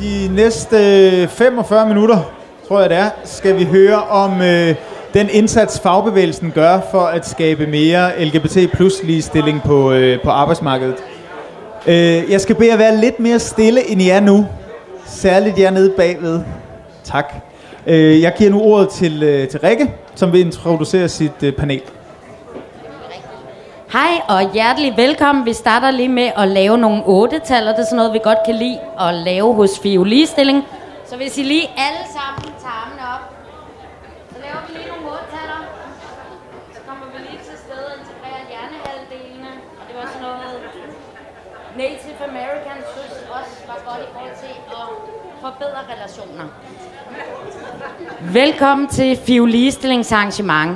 [0.00, 0.76] De næste
[1.28, 2.18] 45 minutter,
[2.68, 4.74] tror jeg det er, skal vi høre om øh,
[5.14, 10.94] den indsats, fagbevægelsen gør for at skabe mere LGBT plus ligestilling på, øh, på arbejdsmarkedet.
[11.86, 14.46] Øh, jeg skal bede jer være lidt mere stille, end I er nu.
[15.06, 16.40] Særligt jer nede bagved.
[17.04, 17.34] Tak.
[17.86, 21.82] Øh, jeg giver nu ordet til, øh, til Rikke, som vil introducere sit øh, panel.
[23.92, 25.46] Hej og hjertelig velkommen.
[25.46, 28.38] Vi starter lige med at lave nogle otte-tal, og det er sådan noget, vi godt
[28.46, 30.64] kan lide at lave hos FIO Ligestilling.
[31.06, 33.24] Så hvis I lige alle sammen tager armene op,
[34.32, 35.60] så laver vi lige nogle otte-taller.
[36.74, 39.52] Så kommer vi lige til stedet og integrerer hjernehalvdelene.
[39.80, 40.52] Og det var sådan noget,
[41.82, 44.86] Native Americans synes også var godt i forhold til at
[45.44, 46.46] forbedre relationer.
[48.20, 50.70] Velkommen til FIO Ligestillingsarrangement.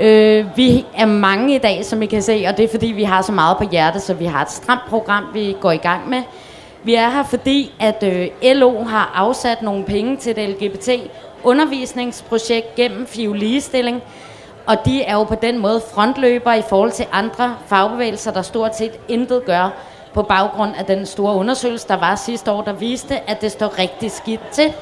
[0.00, 3.02] Øh, vi er mange i dag, som I kan se, og det er fordi, vi
[3.02, 6.08] har så meget på hjertet, så vi har et stramt program, vi går i gang
[6.08, 6.22] med.
[6.82, 13.06] Vi er her, fordi at øh, LO har afsat nogle penge til et LGBT-undervisningsprojekt gennem
[13.06, 14.02] FIU Ligestilling,
[14.66, 18.76] og de er jo på den måde frontløber i forhold til andre fagbevægelser, der stort
[18.76, 19.68] set intet gør
[20.14, 23.78] på baggrund af den store undersøgelse, der var sidste år, der viste, at det står
[23.78, 24.72] rigtig skidt til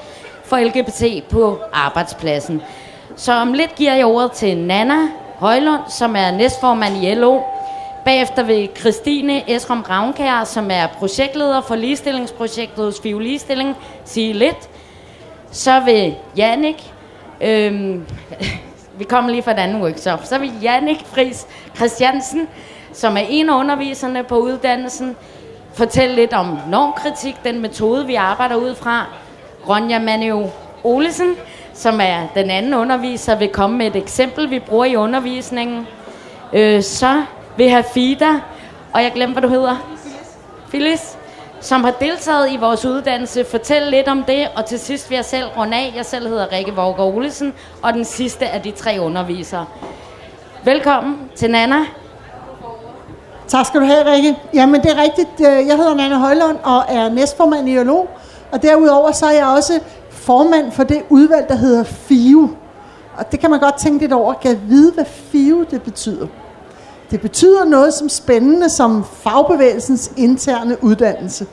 [0.45, 2.63] for LGBT på arbejdspladsen.
[3.17, 7.41] Så om lidt giver jeg ordet til Nana Højlund, som er næstformand i LO.
[8.05, 14.69] Bagefter vil Christine Esrom Ravnkær, som er projektleder for ligestillingsprojektet hos FIU Ligestilling, sige lidt.
[15.51, 16.93] Så vil Jannik,
[17.41, 18.07] øhm,
[18.99, 22.49] vi kommer lige fra et andet workshop, så vil Jannik Fris Christiansen,
[22.93, 25.17] som er en af underviserne på uddannelsen,
[25.75, 29.07] fortælle lidt om normkritik, den metode, vi arbejder ud fra.
[29.69, 30.51] Ronja Manu
[30.85, 31.35] Olesen,
[31.75, 35.87] som er den anden underviser, vil komme med et eksempel, vi bruger i undervisningen.
[36.53, 37.23] Øh, så
[37.57, 38.31] vil have Fida,
[38.93, 39.77] og jeg glemmer, hvad du hedder.
[40.69, 41.17] Phyllis.
[41.61, 45.25] som har deltaget i vores uddannelse, Fortæl lidt om det, og til sidst vil jeg
[45.25, 45.93] selv runde af.
[45.97, 47.53] Jeg selv hedder Rikke Våger Olesen,
[47.83, 49.67] og den sidste af de tre undervisere.
[50.65, 51.77] Velkommen til Nana.
[53.49, 54.37] Tak skal du have, Rikke.
[54.55, 55.29] Jamen, det er rigtigt.
[55.41, 58.07] Øh, jeg hedder Nana Højlund og er næstformand i ILO.
[58.53, 59.81] Og derudover så er jeg også
[60.25, 62.51] formand for det udvalg, der hedder FIU.
[63.17, 64.35] Og det kan man godt tænke lidt over.
[64.35, 66.27] Kan vide, hvad FIU det betyder?
[67.11, 71.47] Det betyder noget som spændende som fagbevægelsens interne uddannelse.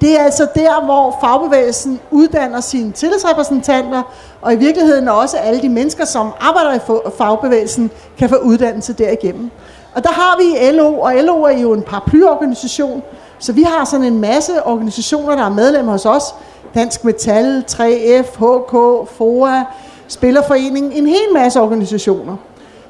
[0.00, 4.02] Det er altså der, hvor fagbevægelsen uddanner sine tillidsrepræsentanter,
[4.42, 9.50] og i virkeligheden også alle de mennesker, som arbejder i fagbevægelsen, kan få uddannelse derigennem.
[9.94, 13.02] Og der har vi LO, og LO er jo en paraplyorganisation,
[13.38, 16.34] så vi har sådan en masse organisationer, der er medlemmer hos os.
[16.74, 19.64] Dansk Metal, 3F, HK, FOA,
[20.08, 22.36] Spillerforeningen, en hel masse organisationer.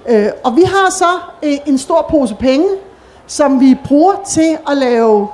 [0.09, 2.69] Øh, og vi har så øh, en stor pose penge,
[3.26, 5.28] som vi bruger til at lave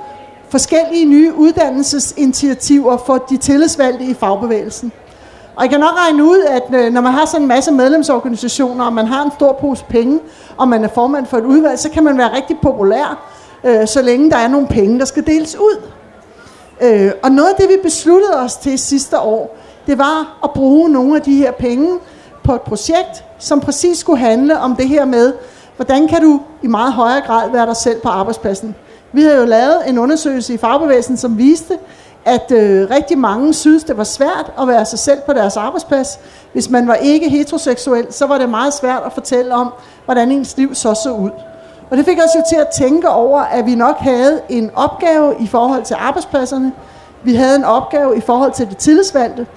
[0.49, 4.91] forskellige nye uddannelsesinitiativer for de tillidsvalgte i fagbevægelsen.
[5.55, 8.85] Og jeg kan nok regne ud, at øh, når man har sådan en masse medlemsorganisationer,
[8.85, 10.19] og man har en stor pose penge,
[10.57, 13.31] og man er formand for et udvalg, så kan man være rigtig populær,
[13.63, 15.81] øh, så længe der er nogle penge, der skal deles ud.
[16.81, 19.57] Øh, og noget af det, vi besluttede os til sidste år,
[19.87, 21.99] det var at bruge nogle af de her penge
[22.43, 25.33] på et projekt, som præcis skulle handle om det her med,
[25.75, 28.75] hvordan kan du i meget højere grad være dig selv på arbejdspladsen.
[29.13, 31.77] Vi har jo lavet en undersøgelse i fagbevægelsen, som viste,
[32.25, 36.19] at øh, rigtig mange synes, det var svært at være sig selv på deres arbejdsplads.
[36.53, 39.73] Hvis man var ikke heteroseksuel, så var det meget svært at fortælle om,
[40.05, 41.29] hvordan ens liv så så ud.
[41.89, 45.35] Og det fik os jo til at tænke over, at vi nok havde en opgave
[45.39, 46.73] i forhold til arbejdspladserne.
[47.23, 49.47] Vi havde en opgave i forhold til det tillidsvalgte.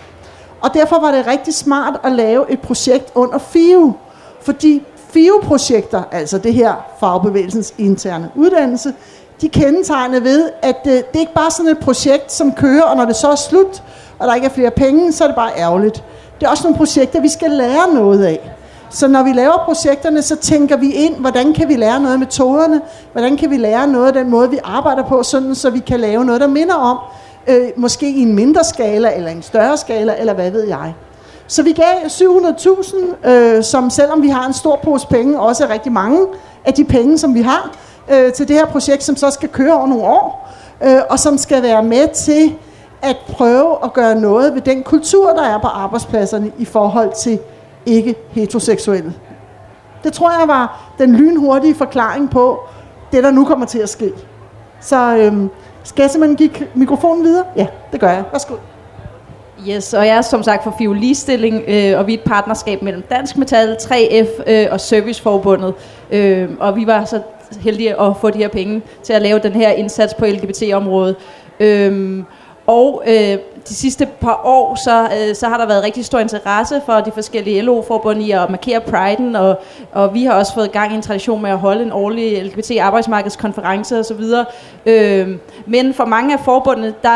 [0.61, 3.95] Og derfor var det rigtig smart at lave et projekt under FIU.
[4.41, 8.95] Fordi FIU-projekter, altså det her fagbevægelsens interne uddannelse,
[9.41, 12.97] de kendetegner ved, at det, det er ikke bare sådan et projekt, som kører, og
[12.97, 13.83] når det så er slut,
[14.19, 16.05] og der ikke er flere penge, så er det bare ærgerligt.
[16.41, 18.53] Det er også nogle projekter, vi skal lære noget af.
[18.93, 22.19] Så når vi laver projekterne, så tænker vi ind, hvordan kan vi lære noget af
[22.19, 22.81] metoderne,
[23.13, 26.01] hvordan kan vi lære noget af den måde, vi arbejder på, sådan så vi kan
[26.01, 26.99] lave noget, der minder om,
[27.47, 30.95] øh, måske i en mindre skala, eller en større skala, eller hvad ved jeg.
[31.47, 35.69] Så vi gav 700.000, øh, som selvom vi har en stor pose penge, også er
[35.69, 36.27] rigtig mange
[36.65, 37.71] af de penge, som vi har,
[38.13, 40.53] øh, til det her projekt, som så skal køre over nogle år,
[40.85, 42.55] øh, og som skal være med til
[43.03, 47.39] at prøve at gøre noget ved den kultur, der er på arbejdspladserne i forhold til
[47.87, 49.15] ikke heteroseksuelle.
[50.05, 52.61] Det tror jeg var den lynhurtige forklaring på
[53.13, 54.13] det, der nu kommer til at ske.
[54.81, 55.51] Så øhm,
[55.83, 57.45] skal jeg simpelthen give mikrofonen videre?
[57.57, 58.25] Ja, det gør jeg.
[58.33, 58.55] Værsgo.
[59.69, 63.03] Yes, og jeg er som sagt for Fiolistilling, øh, og vi er et partnerskab mellem
[63.03, 65.75] Dansk Metal, 3F øh, og Serviceforbundet.
[66.11, 67.21] Øh, og vi var så
[67.61, 71.17] heldige at få de her penge til at lave den her indsats på LGBT-området.
[71.61, 72.23] Øh,
[72.67, 76.81] og øh, de sidste par år, så, øh, så har der været rigtig stor interesse
[76.87, 79.61] for de forskellige LO-forbund i at markere priden, og,
[79.93, 83.99] og vi har også fået gang i en tradition med at holde en årlig LGBT-arbejdsmarkedskonference
[83.99, 84.23] osv.
[84.87, 85.29] Øh,
[85.67, 87.11] men for mange af forbundene, der,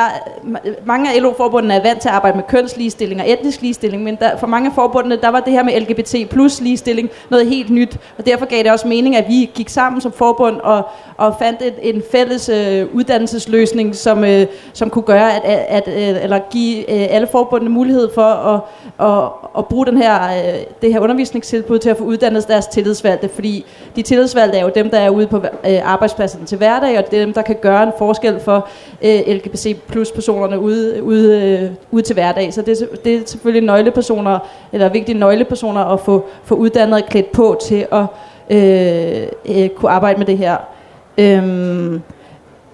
[0.84, 4.36] mange af LO-forbundene er vant til at arbejde med kønsligestilling og etnisk ligestilling, men der,
[4.36, 7.98] for mange af forbundene, der var det her med LGBT plus ligestilling noget helt nyt,
[8.18, 11.62] og derfor gav det også mening, at vi gik sammen som forbund og, og fandt
[11.62, 16.35] et, en fælles øh, uddannelsesløsning, som, øh, som kunne gøre, at, at, at øh, eller
[16.50, 18.60] give øh, alle forbundene mulighed for at,
[19.06, 19.28] at,
[19.58, 23.64] at bruge den her, øh, det her undervisningstilbud til at få uddannet deres tillidsvalgte, fordi
[23.96, 27.20] de tillidsvalgte er jo dem, der er ude på øh, arbejdspladsen til hverdag, og det
[27.20, 28.68] er dem, der kan gøre en forskel for
[29.02, 32.54] øh, LGBT plus personerne ude, ude, øh, ude til hverdag.
[32.54, 34.38] Så det, det er selvfølgelig nøglepersoner,
[34.72, 38.04] eller vigtige nøglepersoner at få, få uddannet og klædt på til at
[38.50, 40.56] øh, øh, kunne arbejde med det her.
[41.18, 42.02] Øhm,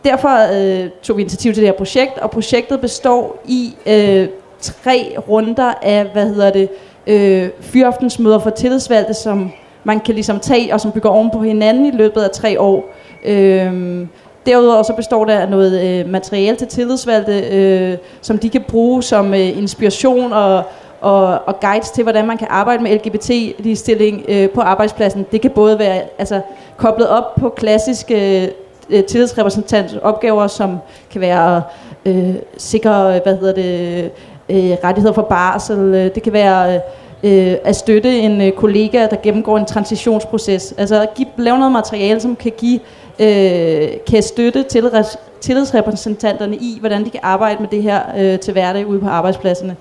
[0.05, 4.29] derfor øh, tog vi initiativ til det her projekt, og projektet består i øh,
[4.61, 6.69] tre runder af, hvad hedder det,
[7.07, 9.53] øh, fyraftensmøder for tillidsvalgte, som
[9.85, 12.85] man kan ligesom tage, og som bygger oven på hinanden i løbet af tre år.
[13.25, 14.07] Øh,
[14.47, 19.03] Derudover så består der af noget øh, materiale til tillidsvalgte, øh, som de kan bruge
[19.03, 20.63] som øh, inspiration og,
[21.01, 25.27] og, og guides til, hvordan man kan arbejde med LGBT-ligestilling øh, på arbejdspladsen.
[25.33, 26.41] Det kan både være altså,
[26.77, 28.51] koblet op på klassiske
[28.93, 30.79] øh, tillidsrepræsentants opgaver, som
[31.11, 31.63] kan være
[32.05, 34.11] øh, sikre hvad hedder det,
[34.49, 36.11] øh, rettigheder for barsel.
[36.15, 36.81] Det kan være
[37.23, 40.75] øh, at støtte en øh, kollega, der gennemgår en transitionsproces.
[40.79, 42.81] Altså at give, lave noget materiale, som kan give
[43.19, 44.91] øh, kan støtte til
[45.41, 49.77] tillidsrepræsentanterne i, hvordan de kan arbejde med det her øh, til hverdag ude på arbejdspladserne.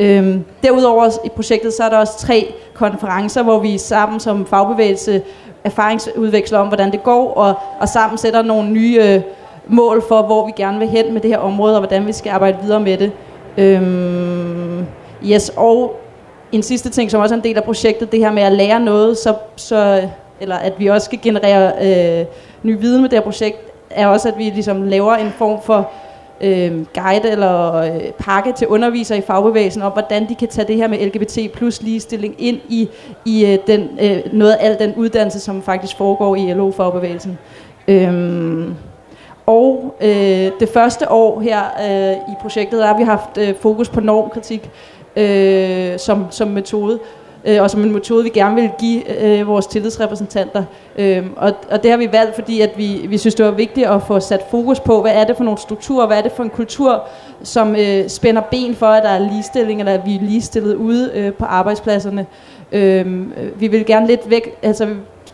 [0.00, 5.22] Øhm, derudover i projektet, så er der også tre konferencer, hvor vi sammen som fagbevægelse
[5.64, 9.20] erfaringsudveksler om, hvordan det går, og, og sammen sætter nogle nye øh,
[9.66, 12.30] mål for, hvor vi gerne vil hen med det her område, og hvordan vi skal
[12.30, 13.12] arbejde videre med det.
[13.58, 14.86] Øhm,
[15.24, 16.00] yes, og
[16.52, 18.80] en sidste ting, som også er en del af projektet, det her med at lære
[18.80, 20.08] noget, så, så,
[20.40, 21.72] eller at vi også skal generere
[22.20, 22.26] øh,
[22.62, 23.56] ny viden med det her projekt,
[23.90, 25.90] er også, at vi ligesom laver en form for
[26.42, 30.76] øh, guide eller øh, pakke til undervisere i fagbevægelsen om, hvordan de kan tage det
[30.76, 32.88] her med LGBT plus ligestilling ind i,
[33.24, 37.38] i øh, den, øh, noget af al den uddannelse, som faktisk foregår i LO-fagbevægelsen.
[37.88, 38.68] Øh,
[39.46, 43.88] og øh, det første år her øh, i projektet, der har vi haft øh, fokus
[43.88, 44.70] på normkritik
[45.16, 46.98] øh, som, som metode
[47.44, 50.64] øh, og som en metode, vi gerne vil give øh, vores tillidsrepræsentanter.
[50.98, 53.86] Øh, og, og det har vi valgt, fordi at vi, vi synes, det var vigtigt
[53.86, 56.42] at få sat fokus på, hvad er det for nogle strukturer, hvad er det for
[56.42, 57.02] en kultur,
[57.42, 61.10] som øh, spænder ben for, at der er ligestilling, eller at vi er ligestillet ude
[61.14, 62.26] øh, på arbejdspladserne.
[62.72, 64.88] Øhm, øh, vi vil gerne lidt væk, altså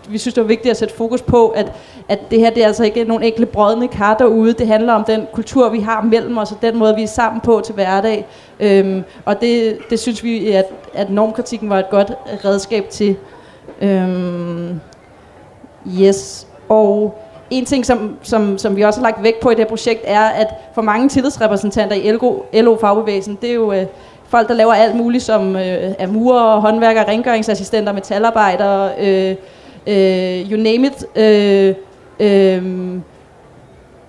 [0.08, 1.72] vi synes, det var vigtigt at sætte fokus på, at,
[2.08, 4.52] at det her det er altså ikke nogle enkle brødne kar derude.
[4.52, 7.40] Det handler om den kultur, vi har mellem os, og den måde, vi er sammen
[7.40, 8.26] på til hverdag.
[8.60, 12.12] Øhm, og det, det synes vi, at, at normkritikken var et godt
[12.44, 13.16] redskab til.
[13.82, 14.81] Øhm,
[16.00, 16.46] yes.
[16.69, 17.19] Og
[17.50, 20.00] en ting, som, som, som vi også har lagt vægt på i det her projekt,
[20.05, 23.72] er, at for mange tillidsrepræsentanter i LO, LO-fagbevægelsen, det er jo...
[23.72, 23.87] Øh,
[24.28, 29.37] folk, der laver alt muligt, som øh, er murer, håndværkere, rengøringsassistenter, metalarbejdere, øh,
[29.87, 31.05] øh, you name it.
[31.16, 31.75] Øh,
[32.20, 32.99] øh,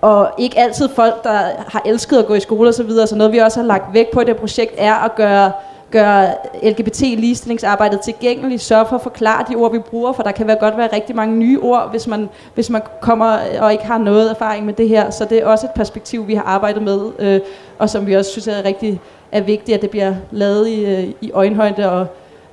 [0.00, 1.38] og ikke altid folk, der
[1.68, 3.06] har elsket at gå i skole og så videre.
[3.06, 5.52] Så noget, vi også har lagt væk på i det projekt, er at gøre
[5.90, 10.56] gøre LGBT-ligestillingsarbejdet tilgængeligt, sørge for at forklare de ord, vi bruger, for der kan være
[10.60, 14.30] godt være rigtig mange nye ord, hvis man, hvis man kommer og ikke har noget
[14.30, 15.10] erfaring med det her.
[15.10, 17.40] Så det er også et perspektiv, vi har arbejdet med, øh,
[17.78, 19.00] og som vi også synes er rigtig
[19.32, 22.06] er vigtigt, at det bliver lavet i, øh, i øjenhøjde og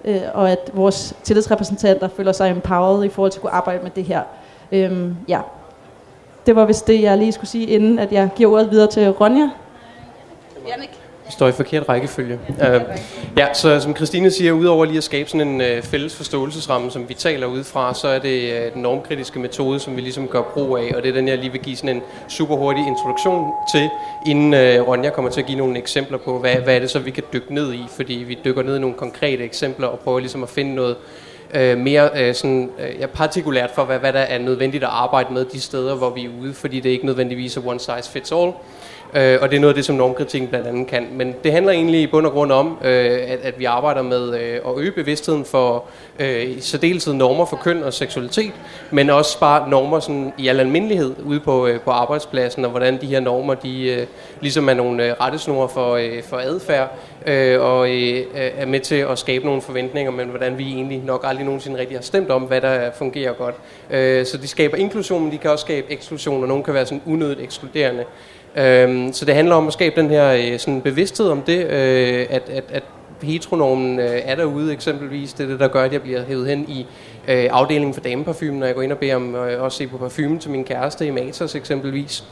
[0.06, 3.92] øh, og at vores tillidsrepræsentanter føler sig empowered i forhold til at kunne arbejde med
[3.92, 4.22] det her.
[4.72, 5.40] Øhm, ja.
[6.48, 9.10] Det var vist det, jeg lige skulle sige, inden at jeg giver ordet videre til
[9.10, 9.50] Ronja.
[10.68, 10.90] Jannik.
[11.26, 12.40] Vi står i forkert rækkefølge.
[12.50, 12.82] Uh,
[13.38, 17.10] ja, så som Christine siger, udover lige at skabe sådan en uh, fælles forståelsesramme, som
[17.10, 20.42] vi taler ud fra, så er det uh, den normkritiske metode, som vi ligesom gør
[20.42, 23.52] brug af, og det er den, jeg lige vil give sådan en super hurtig introduktion
[23.72, 23.90] til,
[24.28, 27.00] inden uh, Ronja kommer til at give nogle eksempler på, hvad, hvad er det så,
[27.00, 30.20] vi kan dykke ned i, fordi vi dykker ned i nogle konkrete eksempler og prøver
[30.20, 30.96] ligesom at finde noget
[31.54, 35.34] øh, mere øh, sådan, øh, ja, partikulært for, hvad, hvad der er nødvendigt at arbejde
[35.34, 38.32] med de steder, hvor vi er ude, fordi det ikke nødvendigvis er one size fits
[38.32, 38.52] all.
[39.14, 41.08] Øh, og det er noget af det, som normkritikken blandt andet kan.
[41.12, 44.40] Men det handler egentlig i bund og grund om, øh, at, at vi arbejder med
[44.40, 45.84] øh, at øge bevidstheden for
[46.20, 48.52] øh, i særdeleshed normer for køn og seksualitet,
[48.92, 53.02] men også bare normer sådan, i al almindelighed ude på, øh, på arbejdspladsen, og hvordan
[53.02, 54.08] de her normer de, øh,
[54.42, 56.98] ligesom er nogle øh, rettesnore for, øh, for adfærd,
[57.28, 61.22] øh, og øh, er med til at skabe nogle forventninger, men hvordan vi egentlig nok
[61.28, 63.56] aldrig nogensinde rigtig har stemt om, hvad der fungerer godt.
[63.90, 66.86] Øh, så de skaber inklusion, men de kan også skabe eksklusion, og nogen kan være
[66.86, 68.04] sådan unødigt ekskluderende.
[68.56, 72.26] Øh, så det handler om at skabe den her øh, sådan bevidsthed om det, øh,
[72.30, 72.84] at, at, at
[73.22, 75.34] heteronormen øh, er derude eksempelvis.
[75.34, 76.86] Det er det, der gør, at jeg bliver hævet hen i
[77.28, 79.98] øh, afdelingen for dameparfume, når jeg går ind og beder om øh, at se på
[79.98, 82.24] parfume til min kæreste i Matas eksempelvis.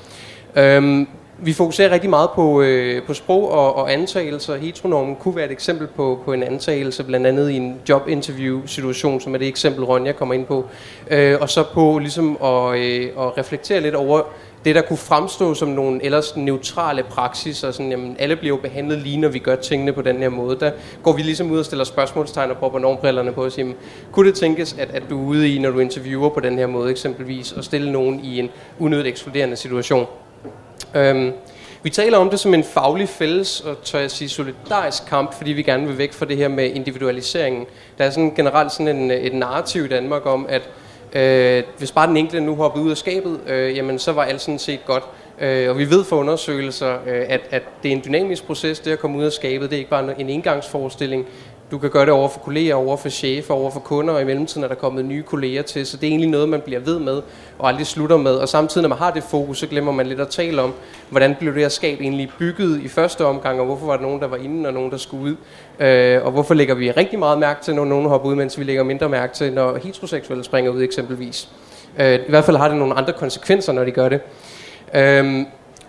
[0.56, 4.56] Øhm, vi fokuserer rigtig meget på, øh, på sprog og, og antagelser.
[4.56, 9.34] Heteronormen kunne være et eksempel på, på en antagelse, blandt andet i en jobinterview-situation, som
[9.34, 10.66] er det eksempel, Ronja kommer ind på.
[11.12, 14.22] Øh, og så på ligesom at, øh, at reflektere lidt over
[14.66, 17.72] det, der kunne fremstå som nogle ellers neutrale praksiser.
[17.72, 20.60] Sådan, jamen, alle bliver jo behandlet lige, når vi gør tingene på den her måde.
[20.60, 20.72] Der
[21.04, 23.74] går vi ligesom ud og stiller spørgsmålstegn og propper normbrillerne på og siger,
[24.12, 26.68] kunne det tænkes, at, at du er ude i, når du interviewer på den her
[26.68, 28.50] måde eksempelvis, og stille nogen i en
[28.80, 30.08] unødigt ekskluderende situation?
[30.96, 31.34] Øhm,
[31.84, 35.52] vi taler om det som en faglig fælles og tør jeg sige solidarisk kamp, fordi
[35.52, 37.66] vi gerne vil væk fra det her med individualiseringen.
[37.98, 40.70] Der er sådan generelt sådan en, et narrativ i Danmark om, at
[41.14, 44.42] øh, hvis bare den enkelte nu hopper ud af skabet, øh, jamen så var alt
[44.42, 45.04] sådan set godt.
[45.40, 48.92] Øh, og vi ved fra undersøgelser, øh, at, at det er en dynamisk proces, det
[48.92, 49.70] at komme ud af skabet.
[49.70, 51.26] Det er ikke bare en engangsforestilling.
[51.72, 54.24] Du kan gøre det over for kolleger, over for chefer, over for kunder, og i
[54.24, 57.00] mellemtiden er der kommet nye kolleger til, så det er egentlig noget, man bliver ved
[57.00, 57.22] med,
[57.60, 58.32] og aldrig slutter med.
[58.36, 60.74] Og samtidig, når man har det fokus, så glemmer man lidt at tale om,
[61.10, 64.22] hvordan blev det her skab egentlig bygget i første omgang, og hvorfor var der nogen,
[64.22, 65.36] der var inde, og nogen, der skulle ud.
[65.86, 68.64] Øh, og hvorfor lægger vi rigtig meget mærke til, når nogen hopper ud, mens vi
[68.64, 71.50] lægger mindre mærke til, når heteroseksuelle springer ud eksempelvis.
[72.00, 74.22] Øh, I hvert fald har det nogle andre konsekvenser, når de gør det.
[74.96, 75.46] Øh,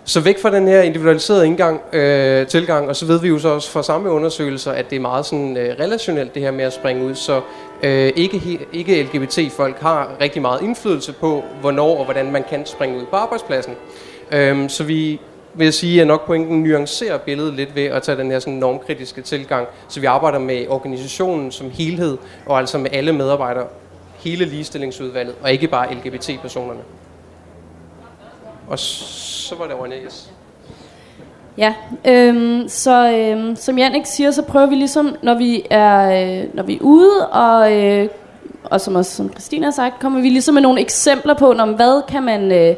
[0.07, 3.49] så væk fra den her individualiserede indgang, øh, tilgang, og så ved vi jo så
[3.49, 6.73] også fra samme undersøgelser, at det er meget sådan øh, relationelt det her med at
[6.73, 7.41] springe ud, så
[7.83, 12.97] øh, ikke, ikke LGBT-folk har rigtig meget indflydelse på, hvornår og hvordan man kan springe
[12.97, 13.73] ud på arbejdspladsen.
[14.31, 15.19] Øh, så vi
[15.53, 18.53] vil jeg sige, at nok pointen nuancerer billedet lidt ved at tage den her sådan
[18.53, 23.67] normkritiske tilgang, så vi arbejder med organisationen som helhed, og altså med alle medarbejdere,
[24.17, 26.79] hele ligestillingsudvalget, og ikke bare LGBT-personerne.
[28.67, 30.31] Og så var det René, yes.
[31.57, 31.73] Ja,
[32.05, 35.99] øhm, så øhm, som Jannik siger, så prøver vi ligesom, når vi er,
[36.41, 38.09] øh, når vi er ude, og, øh,
[38.63, 41.65] og som også som Christina har sagt, kommer vi ligesom med nogle eksempler på, når,
[41.65, 42.75] hvad kan man, øh,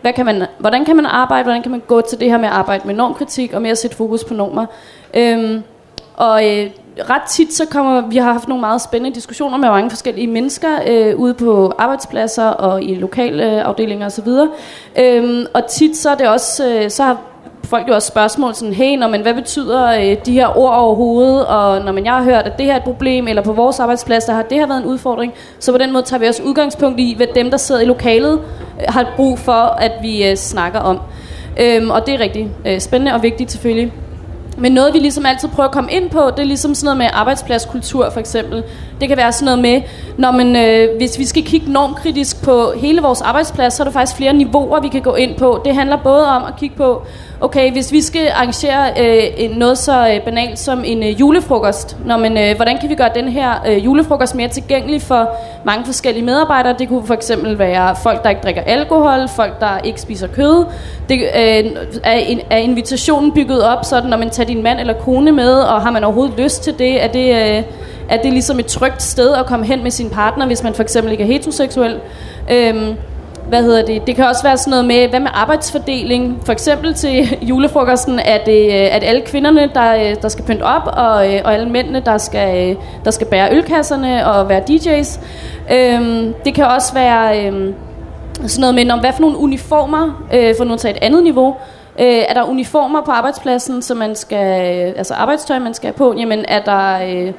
[0.00, 2.48] hvad kan man, hvordan kan man arbejde, hvordan kan man gå til det her med
[2.48, 4.66] at arbejde med normkritik, og med at sætte fokus på normer.
[5.14, 5.62] Øhm,
[6.16, 9.90] og øh, ret tit så kommer, vi har haft nogle meget spændende diskussioner med mange
[9.90, 14.28] forskellige mennesker øh, ude på arbejdspladser og i lokale øh, afdelinger osv.
[14.98, 17.20] Øhm, og tit så er det også, øh, så har
[17.64, 21.46] folk jo også spørgsmål sådan, hey, når, man, hvad betyder øh, de her ord overhovedet,
[21.46, 23.80] og når man jeg har hørt, at det her er et problem, eller på vores
[23.80, 26.42] arbejdsplads, der har det her været en udfordring, så på den måde tager vi også
[26.42, 28.40] udgangspunkt i, hvad dem, der sidder i lokalet,
[28.80, 31.00] øh, har brug for, at vi øh, snakker om.
[31.60, 33.92] Øhm, og det er rigtig øh, spændende og vigtigt selvfølgelig.
[34.58, 36.98] Men noget, vi ligesom altid prøver at komme ind på, det er ligesom sådan noget
[36.98, 38.64] med arbejdspladskultur for eksempel.
[39.00, 39.82] Det kan være sådan noget med,
[40.18, 43.92] når man, øh, hvis vi skal kigge normkritisk på hele vores arbejdsplads, så er der
[43.92, 45.62] faktisk flere niveauer, vi kan gå ind på.
[45.64, 47.02] Det handler både om at kigge på,
[47.42, 52.16] okay, hvis vi skal arrangere øh, noget så øh, banalt som en øh, julefrokost, når
[52.16, 55.28] man, øh, hvordan kan vi gøre den her øh, julefrokost mere tilgængelig for
[55.64, 56.74] mange forskellige medarbejdere?
[56.78, 60.64] Det kunne for eksempel være folk, der ikke drikker alkohol, folk, der ikke spiser kød.
[61.08, 61.72] Det, øh,
[62.04, 65.82] er, er invitationen bygget op sådan, når man tager din mand eller kone med, og
[65.82, 67.04] har man overhovedet lyst til det?
[67.04, 67.62] Er det, øh,
[68.08, 70.82] er det ligesom et trygt sted at komme hen med sin partner, hvis man for
[70.82, 72.00] eksempel ikke er heteroseksuel?
[72.50, 72.94] Øh,
[73.48, 74.06] hvad hedder det?
[74.06, 76.42] Det kan også være sådan noget med, hvad med arbejdsfordeling?
[76.44, 80.62] For eksempel til julefrokosten, er det øh, at alle kvinderne, der, øh, der skal pynte
[80.62, 85.20] op, og, øh, og alle mændene, der skal, der skal bære ølkasserne og være DJ's.
[85.74, 87.74] Øhm, det kan også være øhm,
[88.46, 91.22] sådan noget med, om hvad for nogle uniformer, øh, for nu at tage et andet
[91.22, 91.56] niveau,
[91.98, 96.14] Øh, er der uniformer på arbejdspladsen, som man skal, altså arbejdstøj, man skal have på?
[96.18, 97.32] Jamen, er der, øh,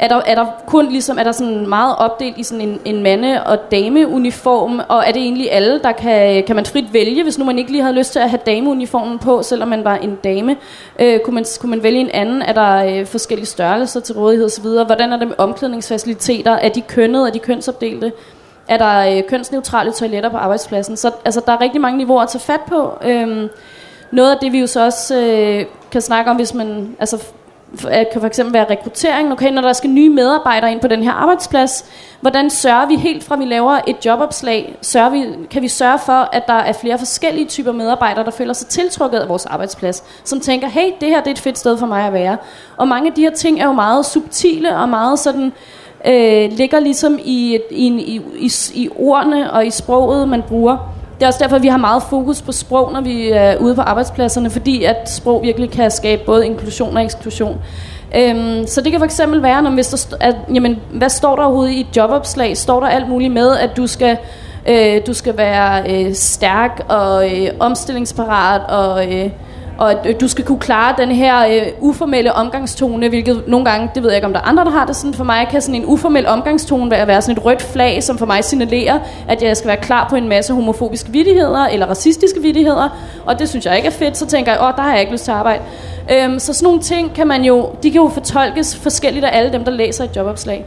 [0.00, 3.02] er der, er der kun ligesom, er der sådan meget opdelt i sådan en, en
[3.02, 7.38] mande- og dameuniform, og er det egentlig alle, der kan, kan man frit vælge, hvis
[7.38, 10.18] nu man ikke lige havde lyst til at have dameuniformen på, selvom man var en
[10.24, 10.56] dame?
[10.98, 12.42] Øh, kunne, man, kunne man vælge en anden?
[12.42, 14.66] Er der øh, forskellige størrelser til rådighed osv.?
[14.86, 16.52] Hvordan er det med omklædningsfaciliteter?
[16.52, 17.26] Er de kønnede?
[17.26, 18.12] Er de kønsopdelte?
[18.68, 20.96] Er der øh, kønsneutrale toiletter på arbejdspladsen?
[20.96, 22.98] Så altså, der er rigtig mange niveauer at tage fat på.
[23.04, 23.48] Øh,
[24.10, 27.22] noget af det, vi jo så også øh, kan snakke om, hvis man altså,
[27.78, 29.32] kan for eksempel være rekruttering.
[29.32, 31.84] Okay, når der skal nye medarbejdere ind på den her arbejdsplads,
[32.20, 36.28] hvordan sørger vi helt fra vi laver et jobopslag, sørger vi, kan vi sørge for,
[36.32, 40.40] at der er flere forskellige typer medarbejdere, der føler sig tiltrukket af vores arbejdsplads, som
[40.40, 42.36] tænker, hey, det her det er et fedt sted for mig at være.
[42.76, 45.52] Og mange af de her ting er jo meget subtile og meget sådan,
[46.06, 50.99] øh, ligger ligesom i, i, i, i, i ordene og i sproget, man bruger.
[51.20, 53.74] Det er også derfor, at vi har meget fokus på sprog, når vi er ude
[53.74, 57.60] på arbejdspladserne, fordi at sprog virkelig kan skabe både inklusion og eksklusion.
[58.16, 61.36] Øhm, så det kan for eksempel være, når hvis der st- at, jamen, hvad står
[61.36, 62.56] der overhovedet i et jobopslag?
[62.56, 64.16] Står der alt muligt med, at du skal,
[64.68, 69.12] øh, du skal være øh, stærk og øh, omstillingsparat og...
[69.14, 69.30] Øh,
[69.80, 74.02] og at du skal kunne klare den her øh, uformelle omgangstone, hvilket nogle gange, det
[74.02, 75.74] ved jeg ikke om der er andre, der har det sådan, for mig kan sådan
[75.74, 79.56] en uformel omgangstone være, være sådan et rødt flag, som for mig signalerer, at jeg
[79.56, 82.88] skal være klar på en masse homofobiske vidtigheder eller racistiske vidtigheder,
[83.26, 85.12] og det synes jeg ikke er fedt, så tænker jeg, åh, der har jeg ikke
[85.12, 85.62] lyst til at arbejde.
[86.12, 89.52] Øhm, så sådan nogle ting kan man jo, de kan jo fortolkes forskelligt af alle
[89.52, 90.64] dem, der læser et jobopslag.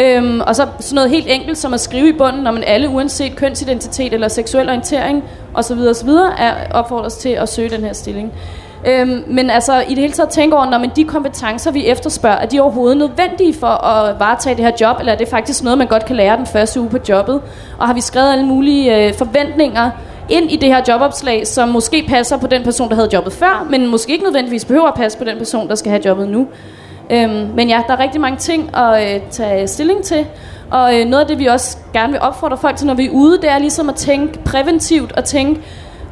[0.00, 2.88] Øhm, og så sådan noget helt enkelt som at skrive i bunden, når man alle
[2.88, 5.24] uanset kønsidentitet eller seksuel orientering
[5.54, 5.78] osv.
[5.78, 6.08] osv.
[6.38, 8.32] er opfordret til at søge den her stilling.
[8.86, 12.36] Øhm, men altså i det hele taget tænke over, når man de kompetencer, vi efterspørger,
[12.36, 15.78] er de overhovedet nødvendige for at varetage det her job, eller er det faktisk noget,
[15.78, 17.40] man godt kan lære den første uge på jobbet?
[17.78, 19.90] Og har vi skrevet alle mulige øh, forventninger
[20.28, 23.66] ind i det her jobopslag, som måske passer på den person, der havde jobbet før,
[23.70, 26.46] men måske ikke nødvendigvis behøver at passe på den person, der skal have jobbet nu?
[27.10, 30.26] Øhm, men ja, der er rigtig mange ting at øh, tage stilling til.
[30.70, 33.10] Og øh, noget af det, vi også gerne vil opfordre folk til, når vi er
[33.10, 35.60] ude, det er ligesom at tænke præventivt og tænke,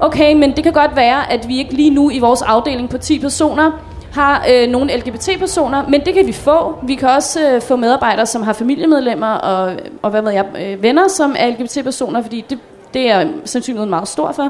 [0.01, 2.99] okay, men det kan godt være, at vi ikke lige nu i vores afdeling på
[2.99, 3.71] 10 personer
[4.13, 6.79] har øh, nogle LGBT-personer, men det kan vi få.
[6.83, 10.83] Vi kan også øh, få medarbejdere, som har familiemedlemmer og, og hvad ved jeg, øh,
[10.83, 12.59] venner, som er LGBT-personer, fordi det,
[12.95, 14.49] det er sandsynligheden meget stor for.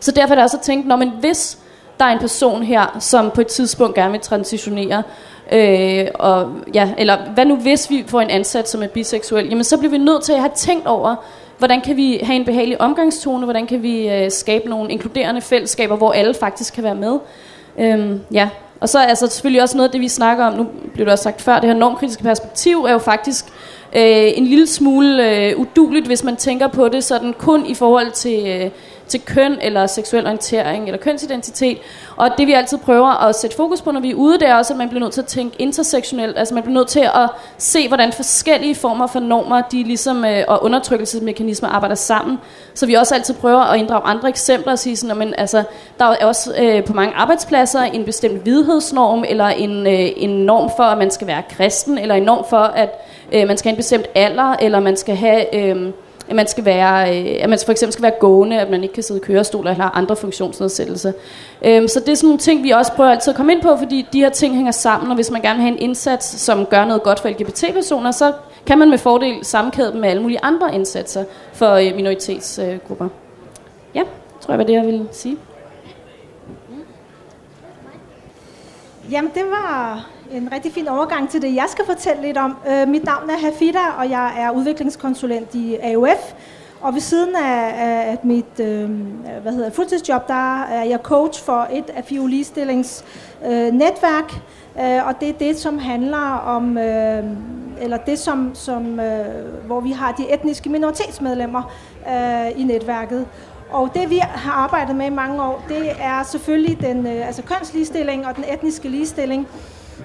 [0.00, 1.58] Så derfor er det også at tænke, når man hvis
[1.98, 5.02] der er en person her, som på et tidspunkt gerne vil transitionere,
[5.52, 9.64] øh, og, ja, eller hvad nu hvis vi får en ansat, som er biseksuel, jamen
[9.64, 11.16] så bliver vi nødt til at have tænkt over,
[11.58, 15.96] hvordan kan vi have en behagelig omgangstone, hvordan kan vi øh, skabe nogle inkluderende fællesskaber,
[15.96, 17.18] hvor alle faktisk kan være med.
[17.78, 18.48] Øh, ja.
[18.80, 21.12] Og så er altså selvfølgelig også noget af det, vi snakker om, nu blev det
[21.12, 23.44] også sagt før, det her normkritiske perspektiv er jo faktisk
[23.92, 28.10] øh, en lille smule øh, uduligt, hvis man tænker på det sådan kun i forhold
[28.10, 28.46] til...
[28.46, 28.70] Øh,
[29.08, 31.78] til køn eller seksuel orientering eller kønsidentitet.
[32.16, 34.54] Og det vi altid prøver at sætte fokus på, når vi er ude, det er
[34.54, 36.38] også, at man bliver nødt til at tænke intersektionelt.
[36.38, 40.44] Altså man bliver nødt til at se, hvordan forskellige former for normer, de ligesom, øh,
[40.48, 42.38] og undertrykkelsesmekanismer arbejder sammen.
[42.74, 45.62] Så vi også altid prøver at inddrage andre eksempler og sige sådan, man altså,
[45.98, 50.70] der er også øh, på mange arbejdspladser en bestemt vidhedsnorm, eller en, øh, en norm
[50.76, 53.74] for, at man skal være kristen, eller en norm for, at øh, man skal have
[53.74, 55.54] en bestemt alder, eller man skal have...
[55.54, 55.92] Øh,
[56.28, 58.94] at man skal være, øh, at man for eksempel skal være gående, at man ikke
[58.94, 61.12] kan sidde i kørestol eller har andre funktionsnedsættelser.
[61.64, 63.76] Øhm, så det er sådan nogle ting, vi også prøver altid at komme ind på,
[63.76, 66.66] fordi de her ting hænger sammen, og hvis man gerne vil have en indsats, som
[66.66, 68.32] gør noget godt for LGBT-personer, så
[68.66, 73.08] kan man med fordel sammenkæde dem med alle mulige andre indsatser for øh, minoritetsgrupper.
[73.94, 74.02] Ja,
[74.40, 75.36] tror jeg var det, jeg ville sige.
[79.10, 82.56] Jamen, det var en rigtig fin overgang til det, jeg skal fortælle lidt om.
[82.68, 86.32] Øh, mit navn er Hafida, og jeg er udviklingskonsulent i AUF.
[86.80, 87.72] Og ved siden af,
[88.10, 88.90] af mit øh,
[89.42, 93.04] hvad hedder, fuldtidsjob, der er jeg coach for et af FIU Ligestillings
[93.44, 94.32] øh, netværk.
[94.80, 97.24] Øh, og det er det, som handler om, øh,
[97.80, 101.72] eller det som, som øh, hvor vi har de etniske minoritetsmedlemmer
[102.08, 103.26] øh, i netværket.
[103.70, 107.42] Og det vi har arbejdet med i mange år, det er selvfølgelig den øh, altså
[107.42, 109.48] kønsligestilling og den etniske ligestilling.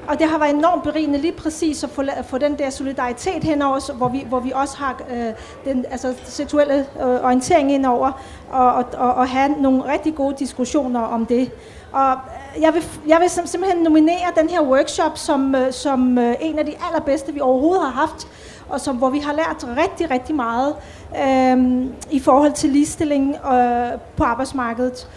[0.08, 3.43] Og det har været enormt berigende lige præcis at få, at få den der solidaritet
[3.43, 5.34] henover, hvor vi, hvor vi også har øh,
[5.65, 8.12] den altså, seksuelle øh, orientering indover,
[8.51, 11.51] og, og, og, og have nogle rigtig gode diskussioner om det.
[11.91, 12.17] Og
[12.62, 16.65] jeg vil, jeg vil simpelthen nominere den her workshop som, øh, som øh, en af
[16.65, 18.27] de allerbedste, vi overhovedet har haft,
[18.69, 20.75] og som, hvor vi har lært rigtig, rigtig meget
[21.21, 25.08] øh, i forhold til ligestilling øh, på arbejdsmarkedet.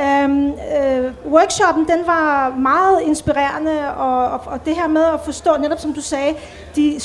[0.00, 5.56] Øhm, øh, workshoppen den var meget inspirerende, og, og, og det her med at forstå,
[5.60, 6.34] netop som du sagde,
[6.76, 7.00] de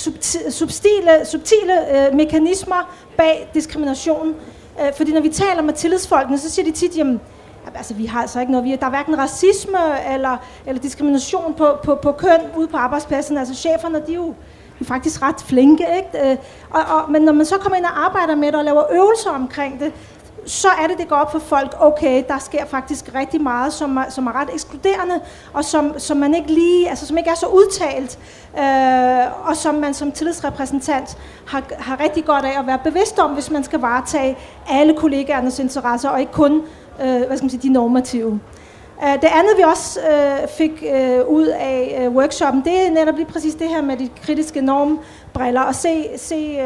[0.49, 4.35] subtile, subtile øh, mekanismer bag diskrimination.
[4.81, 7.21] Øh, fordi når vi taler med tillidsfolkene, så siger de tit, jamen,
[7.75, 9.79] altså vi har altså ikke noget, vi, der er hverken racisme
[10.13, 13.37] eller, eller diskrimination på, på, på køn ude på arbejdspladsen.
[13.37, 14.33] Altså cheferne, de er jo
[14.79, 16.31] de er faktisk ret flinke, ikke?
[16.31, 16.37] Øh,
[16.69, 19.29] og, og, men når man så kommer ind og arbejder med det og laver øvelser
[19.29, 19.93] omkring det,
[20.47, 23.97] så er det, det går op for folk, okay, der sker faktisk rigtig meget, som
[23.97, 25.19] er, som er ret ekskluderende,
[25.53, 28.19] og som, som man ikke lige, altså som ikke er så udtalt,
[28.59, 33.31] øh, og som man som tillidsrepræsentant har, har rigtig godt af at være bevidst om,
[33.31, 34.37] hvis man skal varetage
[34.69, 36.61] alle kollegaernes interesser, og ikke kun,
[37.01, 38.31] øh, hvad skal man sige, de normative.
[38.31, 38.66] Øh,
[39.03, 43.25] Øh, det andet, vi også øh, fik øh, ud af workshoppen, det er netop lige
[43.25, 46.61] præcis det her med de kritiske normbriller, og se, se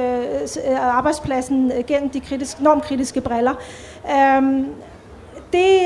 [0.79, 3.53] arbejdspladsen gennem de kritiske, normkritiske briller.
[4.03, 4.65] Uh,
[5.53, 5.81] det,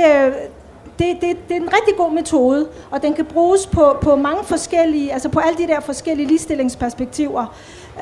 [0.99, 4.43] det, det, det er en rigtig god metode, og den kan bruges på, på mange
[4.43, 7.55] forskellige, altså på alle de der forskellige ligestillingsperspektiver.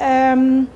[0.09, 0.67] Øhm,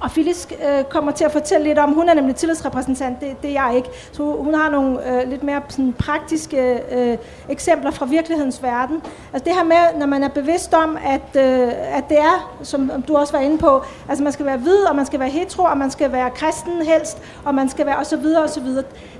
[0.00, 3.50] og Phyllis øh, kommer til at fortælle lidt om, hun er nemlig tillidsrepræsentant, det, det
[3.50, 3.88] er jeg ikke.
[4.12, 9.02] Så hun har nogle øh, lidt mere sådan, praktiske øh, eksempler fra virkelighedens verden.
[9.32, 12.90] Altså det her med, når man er bevidst om, at, øh, at det er, som
[13.08, 15.62] du også var inde på, altså man skal være hvid, og man skal være hetero,
[15.62, 18.26] og man skal være kristen helst, og man skal være osv.
[18.44, 18.68] osv.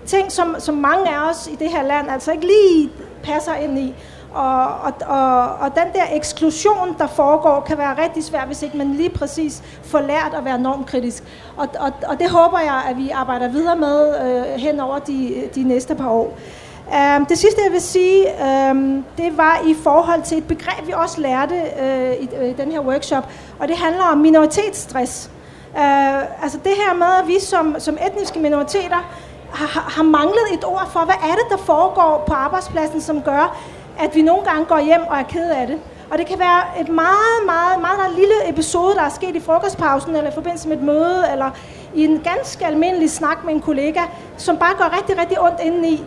[0.07, 2.91] Ting, som, som mange af os i det her land altså ikke lige
[3.23, 3.95] passer ind i.
[4.35, 8.77] Og, og, og, og den der eksklusion, der foregår, kan være rigtig svær, hvis ikke
[8.77, 11.23] man lige præcis får lært at være normkritisk.
[11.57, 15.49] Og, og, og det håber jeg, at vi arbejder videre med øh, hen over de,
[15.55, 16.39] de næste par år.
[17.17, 18.27] Um, det sidste, jeg vil sige,
[18.71, 22.53] um, det var i forhold til et begreb, vi også lærte uh, i, uh, i
[22.53, 23.25] den her workshop,
[23.59, 25.31] og det handler om minoritetsstress.
[25.75, 29.11] Uh, altså det her med, at vi som, som etniske minoriteter
[29.53, 33.57] har, har manglet et ord for, hvad er det, der foregår på arbejdspladsen, som gør,
[34.03, 35.79] at vi nogle gange går hjem og er ked af det.
[36.11, 39.41] Og det kan være et meget, meget, meget, meget lille episode, der er sket i
[39.41, 41.51] frokostpausen, eller i forbindelse med et møde, eller
[41.95, 44.01] i en ganske almindelig snak med en kollega,
[44.37, 46.05] som bare går rigtig, rigtig ondt indeni.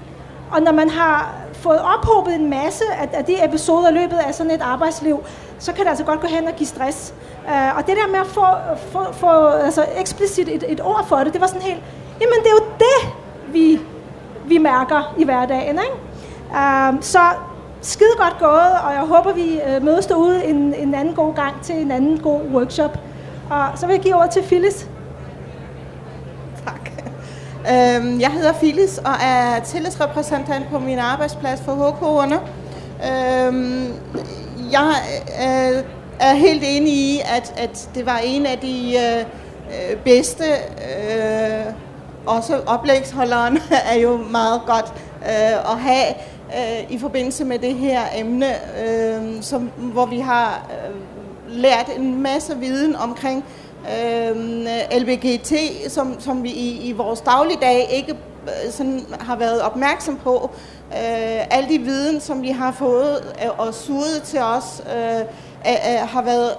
[0.51, 4.33] Og når man har fået ophobet en masse af, af de episoder i løbet af
[4.33, 5.23] sådan et arbejdsliv,
[5.59, 7.13] så kan det altså godt gå hen og give stress.
[7.45, 8.45] Uh, og det der med at få,
[8.91, 11.83] få, få altså eksplicit et, et ord for det, det var sådan helt,
[12.21, 13.13] jamen det er jo det,
[13.53, 13.81] vi,
[14.45, 15.79] vi mærker i hverdagen.
[15.79, 15.95] Ikke?
[16.51, 17.19] Uh, så
[17.83, 21.61] skide godt gået, og jeg håber, vi øh, mødes derude en, en anden god gang
[21.63, 22.99] til en anden god workshop.
[23.49, 24.87] Og så vil jeg give over til Phyllis.
[26.65, 26.89] Tak.
[27.59, 32.39] Øhm, jeg hedder Phyllis og er tillidsrepræsentant på min arbejdsplads for HK'erne.
[33.09, 33.93] Øhm,
[34.71, 34.93] jeg
[35.27, 35.83] øh,
[36.19, 41.73] er helt enig i, at, at det var en af de øh, øh bedste øh,
[42.25, 43.57] også oplægsholderen
[43.91, 46.13] er jo meget godt øh, at have
[46.57, 48.47] øh, i forbindelse med det her emne,
[48.85, 50.95] øh, som, hvor vi har øh,
[51.47, 53.45] lært en masse viden omkring
[53.83, 54.65] øh,
[55.01, 55.53] LBGT,
[55.87, 58.11] som, som vi i, i vores dagligdag ikke
[58.43, 60.51] øh, sådan har været opmærksom på.
[60.91, 65.19] Øh, al de viden, som vi har fået øh, og suget til os, øh,
[65.67, 66.51] øh, har været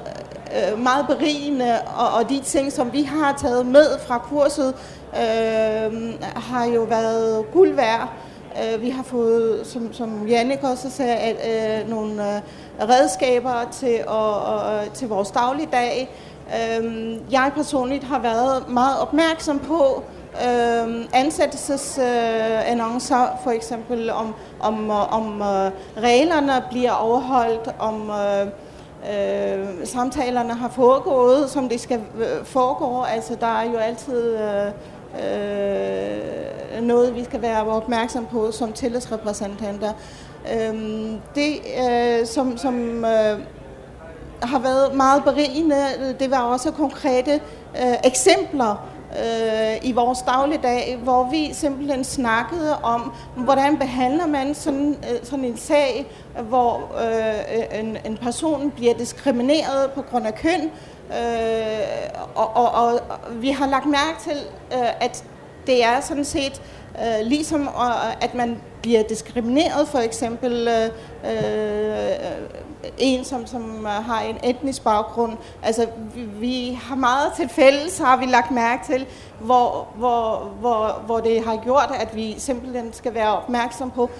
[0.54, 4.74] øh, meget berigende, og, og de ting, som vi har taget med fra kurset,
[5.16, 8.08] øh, har jo været guld værd.
[8.62, 12.40] Øh, vi har fået, som, som Jannik også sagde, at, øh, nogle øh,
[12.88, 16.10] redskaber til, og, og, til vores dagligdag.
[16.48, 20.02] Øh, jeg personligt har været meget opmærksom på
[20.34, 25.70] øh, ansættelsesannoncer, øh, for eksempel om, om, om øh,
[26.02, 28.46] reglerne bliver overholdt, om øh,
[29.12, 33.02] øh, samtalerne har foregået, som det skal øh, foregå.
[33.02, 34.70] Altså, der er jo altid øh,
[35.22, 39.92] øh, noget, vi skal være opmærksom på som tillidsrepræsentanter.
[40.54, 40.74] Øh,
[41.34, 41.54] det,
[41.90, 43.38] øh, som, som øh,
[44.42, 45.76] har været meget berigende,
[46.20, 47.40] det var også konkrete
[47.82, 54.96] øh, eksempler øh, i vores dagligdag, hvor vi simpelthen snakkede om, hvordan behandler man sådan,
[55.10, 56.06] øh, sådan en sag,
[56.48, 60.70] hvor øh, en, en person bliver diskrimineret på grund af køn,
[61.10, 64.36] øh, og, og, og vi har lagt mærke til,
[64.72, 65.24] øh, at
[65.66, 66.62] det er sådan set
[66.98, 70.90] øh, ligesom, øh, at man bliver diskrimineret, for eksempel øh,
[71.32, 72.10] øh,
[72.98, 75.32] en, som, som øh, har en etnisk baggrund.
[75.62, 79.06] Altså, vi, vi har meget til fælles, har vi lagt mærke til,
[79.40, 84.10] hvor, hvor, hvor, hvor det har gjort, at vi simpelthen skal være opmærksom på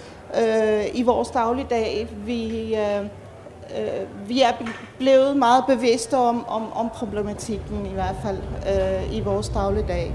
[0.43, 2.09] øh, i vores dagligdag.
[2.27, 3.07] Vi, øh,
[3.79, 4.53] øh, vi er
[4.99, 10.15] blevet meget bevidste om, om, om problematikken i hvert fald øh, i vores dagligdag.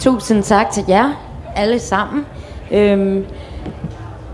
[0.00, 1.12] Tusind tak til jer
[1.56, 2.26] alle sammen.
[2.70, 3.26] Øhm,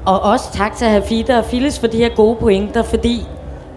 [0.07, 3.27] og også tak til Hafida og Phyllis for de her gode pointer, fordi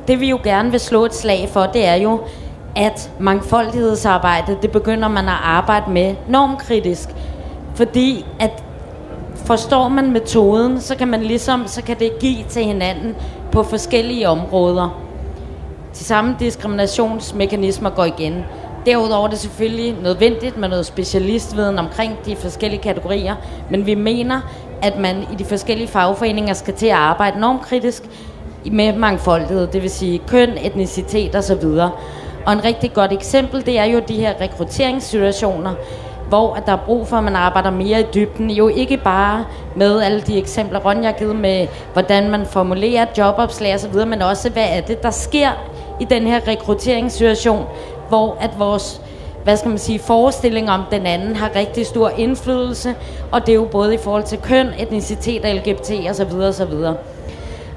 [0.08, 2.20] det vi jo gerne vil slå et slag for, det er jo,
[2.76, 7.10] at mangfoldighedsarbejdet, det begynder man at arbejde med normkritisk.
[7.76, 8.64] Fordi at
[9.46, 13.16] forstår man metoden, så kan man ligesom, så kan det give til hinanden
[13.52, 15.00] på forskellige områder.
[15.94, 18.46] De samme diskriminationsmekanismer går igen.
[18.86, 23.36] Derudover er det selvfølgelig nødvendigt med noget specialistviden omkring de forskellige kategorier,
[23.70, 24.42] men vi mener,
[24.82, 28.04] at man i de forskellige fagforeninger skal til at arbejde normkritisk
[28.72, 31.66] med mangfoldighed, det vil sige køn, etnicitet osv.
[32.46, 35.74] Og en rigtig godt eksempel, det er jo de her rekrutteringssituationer,
[36.30, 38.50] hvor at der er brug for, at man arbejder mere i dybden.
[38.52, 43.76] Jo ikke bare med alle de eksempler, Ronja har givet med, hvordan man formulerer jobopslag
[43.76, 45.50] osv., men også, hvad er det, der sker
[46.00, 47.66] i den her rekrutteringssituation,
[48.10, 49.02] hvor at vores
[49.44, 52.96] hvad skal man sige, forestilling om den anden har rigtig stor indflydelse,
[53.32, 56.34] og det er jo både i forhold til køn, etnicitet, LGBT osv.
[56.42, 56.74] osv.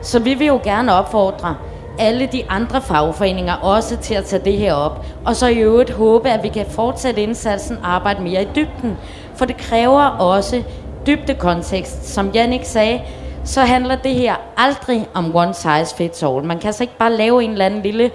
[0.03, 1.57] Så vi vil jo gerne opfordre
[1.99, 5.07] alle de andre fagforeninger også til at tage det her op.
[5.25, 8.99] Og så i øvrigt håbe, at vi kan fortsætte indsatsen og arbejde mere i dybden.
[9.35, 10.63] For det kræver også
[11.07, 12.09] dybdekontekst.
[12.09, 13.03] Som Jannik sagde,
[13.45, 16.45] så handler det her aldrig om one size fits all.
[16.45, 18.11] Man kan altså ikke bare lave en eller anden lille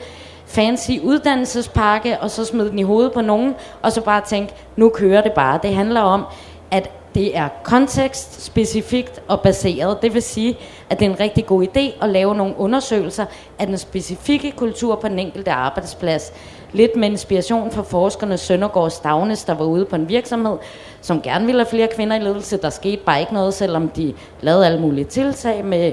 [0.46, 4.90] fancy uddannelsespakke, og så smide den i hovedet på nogen, og så bare tænke, nu
[4.90, 5.60] kører det bare.
[5.64, 6.26] Det handler om,
[6.72, 10.02] at det er kontekst, specifikt og baseret.
[10.02, 10.58] Det vil sige,
[10.90, 13.26] at det er en rigtig god idé at lave nogle undersøgelser
[13.60, 16.34] af den specifikke kultur på den enkelte arbejdsplads.
[16.74, 20.58] Lidt med inspiration fra forskerne Søndergaard Stavnes, der var ude på en virksomhed,
[21.02, 22.58] som gerne ville have flere kvinder i ledelse.
[22.58, 25.92] Der skete bare ikke noget, selvom de lavede alle mulige tiltag med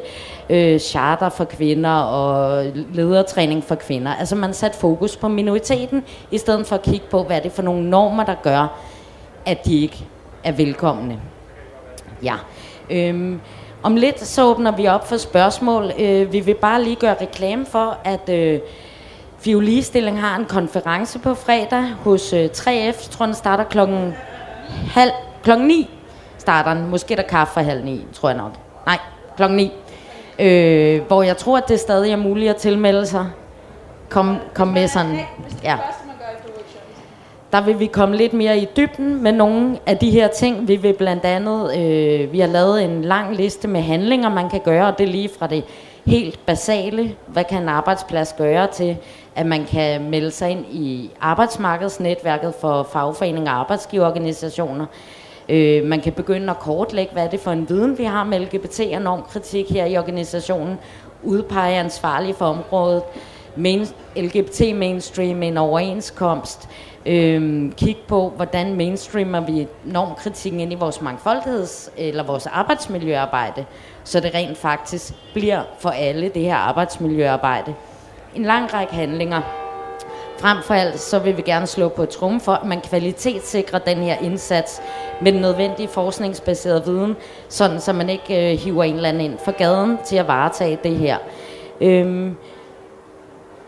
[0.50, 4.14] øh, charter for kvinder og ledertræning for kvinder.
[4.14, 7.52] Altså man satte fokus på minoriteten, i stedet for at kigge på, hvad er det
[7.52, 8.78] for nogle normer, der gør,
[9.46, 10.04] at de ikke
[10.44, 11.20] er velkomne.
[12.22, 12.34] Ja.
[12.90, 13.40] Øhm,
[13.82, 15.92] om lidt så åbner vi op for spørgsmål.
[15.98, 18.60] Øh, vi vil bare lige gøre reklame for, at øh,
[19.38, 22.68] Fiolistilling har en konference på fredag hos øh, 3F.
[22.70, 24.14] Jeg tror, den starter klokken
[24.90, 25.10] halv,
[25.42, 25.90] klokken 9
[26.38, 26.90] starter den.
[26.90, 28.52] Måske der kaffe for halv 9, tror jeg nok.
[28.86, 28.98] Nej,
[29.36, 29.72] klokken 9.
[30.38, 33.26] Øh, hvor jeg tror, at det stadig er muligt at tilmelde sig.
[34.08, 35.20] Kom, kom med sådan.
[35.62, 35.76] Ja
[37.52, 40.68] der vil vi komme lidt mere i dybden med nogle af de her ting.
[40.68, 44.60] Vi vil blandt andet, øh, vi har lavet en lang liste med handlinger, man kan
[44.64, 45.64] gøre, og det er lige fra det
[46.06, 48.96] helt basale, hvad kan en arbejdsplads gøre til,
[49.36, 54.86] at man kan melde sig ind i arbejdsmarkedsnetværket for fagforeninger og arbejdsgiverorganisationer.
[55.48, 58.40] Øh, man kan begynde at kortlægge, hvad er det for en viden, vi har med
[58.40, 60.78] LGBT og normkritik her i organisationen,
[61.22, 63.02] udpege ansvarlige for området,
[63.56, 66.68] main, LGBT mainstream en overenskomst,
[67.10, 73.64] Øhm, kigge på, hvordan mainstreamer vi normkritikken ind i vores mangfoldigheds- eller vores arbejdsmiljøarbejde,
[74.04, 77.74] så det rent faktisk bliver for alle det her arbejdsmiljøarbejde.
[78.34, 79.40] En lang række handlinger.
[80.38, 83.78] Frem for alt, så vil vi gerne slå på et trum for, at man kvalitetssikrer
[83.78, 84.82] den her indsats
[85.20, 87.16] med den nødvendige forskningsbaserede viden,
[87.48, 90.78] sådan så man ikke øh, hiver en eller anden ind for gaden til at varetage
[90.84, 91.18] det her.
[91.80, 92.36] Øhm,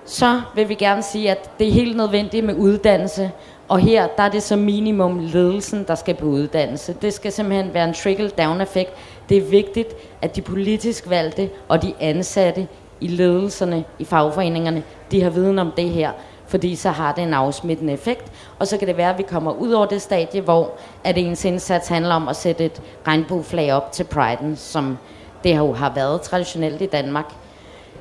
[0.05, 3.31] så vil vi gerne sige, at det er helt nødvendigt med uddannelse.
[3.69, 6.97] Og her der er det som minimum ledelsen, der skal på uddannelse.
[7.03, 8.93] Det skal simpelthen være en trickle-down-effekt.
[9.29, 12.69] Det er vigtigt, at de politisk valgte og de ansatte
[13.01, 16.11] i ledelserne, i fagforeningerne, de har viden om det her.
[16.47, 18.33] Fordi så har det en afsmittende effekt.
[18.59, 20.71] Og så kan det være, at vi kommer ud over det stadie, hvor
[21.05, 24.99] at ens indsats handler om at sætte et regnbueflag op til priden, som
[25.45, 27.35] det jo har været traditionelt i Danmark.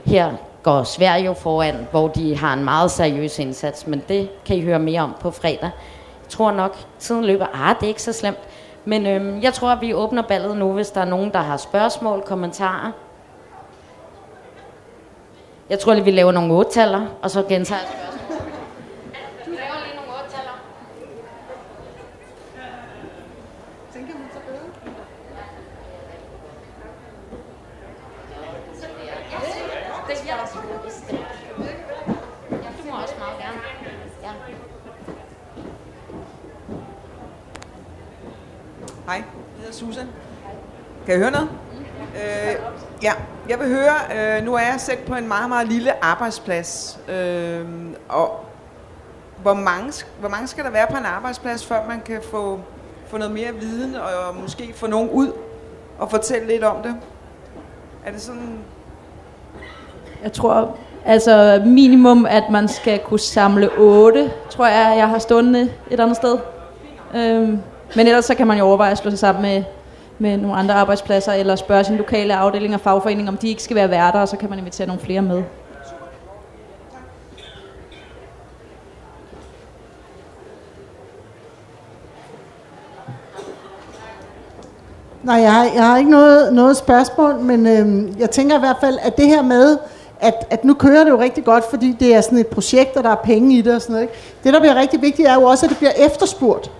[0.05, 0.31] Her
[0.69, 4.62] går Sverige jo foran, hvor de har en meget seriøs indsats, men det kan I
[4.62, 5.60] høre mere om på fredag.
[6.23, 7.45] Jeg tror nok, tiden løber.
[7.53, 8.39] Ah, det er ikke så slemt.
[8.86, 11.58] Men øhm, jeg tror, at vi åbner ballet nu, hvis der er nogen, der har
[11.58, 12.91] spørgsmål, kommentarer.
[15.69, 18.09] Jeg tror lige, vi laver nogle otte og så gentager jeg
[39.79, 40.07] Susan.
[41.05, 41.49] Kan I høre noget?
[42.15, 42.55] Øh,
[43.03, 43.11] ja,
[43.49, 43.95] jeg vil høre,
[44.37, 47.65] øh, nu er jeg selv på en meget, meget lille arbejdsplads, øh,
[48.09, 48.45] og
[49.41, 52.59] hvor mange, hvor mange skal der være på en arbejdsplads, før man kan få,
[53.07, 55.31] få noget mere viden, og måske få nogen ud
[55.99, 56.95] og fortælle lidt om det?
[58.05, 58.57] Er det sådan...
[60.23, 65.73] Jeg tror, altså minimum, at man skal kunne samle otte, tror jeg, jeg har stående
[65.91, 66.37] et andet sted.
[67.15, 67.57] Øh,
[67.95, 69.63] men ellers så kan man jo overveje at slå sig sammen med,
[70.19, 73.75] med nogle andre arbejdspladser, eller spørge sin lokale afdeling og fagforening, om de ikke skal
[73.75, 75.43] være værter, og så kan man invitere nogle flere med.
[85.23, 88.78] Nej, jeg har, jeg har ikke noget, noget spørgsmål, men øhm, jeg tænker i hvert
[88.82, 89.78] fald, at det her med,
[90.19, 93.04] at, at nu kører det jo rigtig godt, fordi det er sådan et projekt, og
[93.04, 94.04] der er penge i det og sådan noget.
[94.04, 94.13] Ikke?
[94.43, 96.71] Det, der bliver rigtig vigtigt, er jo også, at det bliver efterspurgt.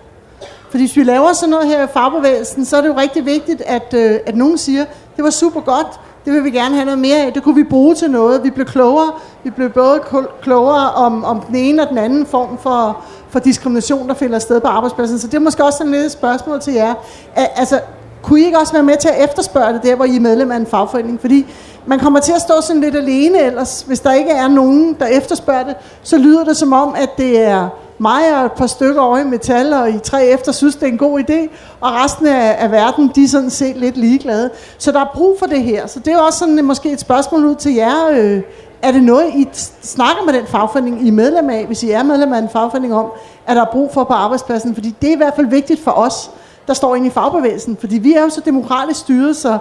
[0.70, 3.62] Fordi hvis vi laver sådan noget her i fagbevægelsen, så er det jo rigtig vigtigt,
[3.66, 4.84] at, øh, at nogen siger,
[5.16, 7.64] det var super godt, det vil vi gerne have noget mere af, det kunne vi
[7.64, 8.44] bruge til noget.
[8.44, 9.12] Vi blev klogere,
[9.44, 10.00] vi blev både
[10.42, 14.60] klogere om, om den ene og den anden form for, for diskrimination, der finder sted
[14.60, 15.18] på arbejdspladsen.
[15.18, 16.94] Så det er måske også sådan lidt et spørgsmål til jer.
[17.34, 17.80] Altså,
[18.22, 20.50] kunne I ikke også være med til at efterspørge det der, hvor I er medlem
[20.50, 21.20] af en fagforening?
[21.20, 21.46] Fordi
[21.86, 23.84] man kommer til at stå sådan lidt alene ellers.
[23.86, 27.40] Hvis der ikke er nogen, der efterspørger det, så lyder det som om, at det
[27.40, 27.68] er
[28.00, 30.92] mig og et par stykker over i metal og i tre efter synes, det er
[30.92, 31.48] en god idé,
[31.80, 34.50] og resten af, af verden, de er sådan set lidt ligeglade.
[34.78, 35.86] Så der er brug for det her.
[35.86, 38.42] Så det er også sådan måske et spørgsmål ud til jer, øh,
[38.82, 39.48] Er det noget, I
[39.82, 42.94] snakker med den fagforening, I er medlem af, hvis I er medlem af en fagforening
[42.94, 43.06] om,
[43.46, 44.74] at der er brug for på arbejdspladsen?
[44.74, 46.30] Fordi det er i hvert fald vigtigt for os,
[46.66, 47.76] der står inde i fagbevægelsen.
[47.80, 49.58] Fordi vi er jo så demokratisk styret, så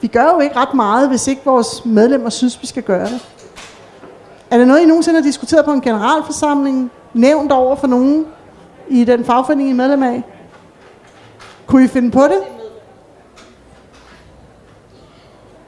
[0.00, 3.26] vi gør jo ikke ret meget, hvis ikke vores medlemmer synes, vi skal gøre det.
[4.50, 6.90] Er det noget, I nogensinde har diskuteret på en generalforsamling?
[7.18, 8.26] Nævnt over for nogen
[8.88, 10.22] i den fagforening, I er medlem af?
[11.66, 12.40] Kunne I finde på det?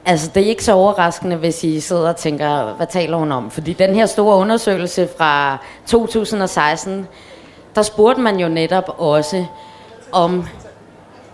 [0.05, 3.51] Altså, det er ikke så overraskende, hvis I sidder og tænker, hvad taler hun om?
[3.51, 7.09] Fordi den her store undersøgelse fra 2016,
[7.75, 9.45] der spurgte man jo netop også
[10.13, 10.47] om,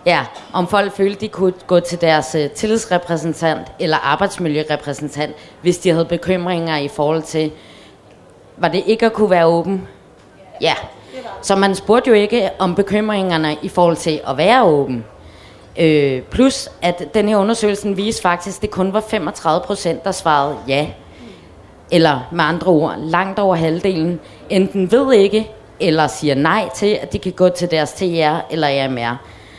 [0.05, 5.89] ja, om folk følte, de kunne gå til deres uh, tillidsrepræsentant eller arbejdsmiljørepræsentant, hvis de
[5.89, 7.51] havde bekymringer i forhold til,
[8.57, 9.87] var det ikke at kunne være åben?
[10.61, 10.73] Ja.
[11.41, 15.05] Så man spurgte jo ikke om bekymringerne i forhold til at være åben.
[15.77, 20.11] Øh, plus at den her undersøgelse viste faktisk, at det kun var 35 procent, der
[20.11, 20.87] svarede ja.
[21.91, 27.13] Eller med andre ord, langt over halvdelen enten ved ikke, eller siger nej til, at
[27.13, 29.17] de kan gå til deres TR eller AMR.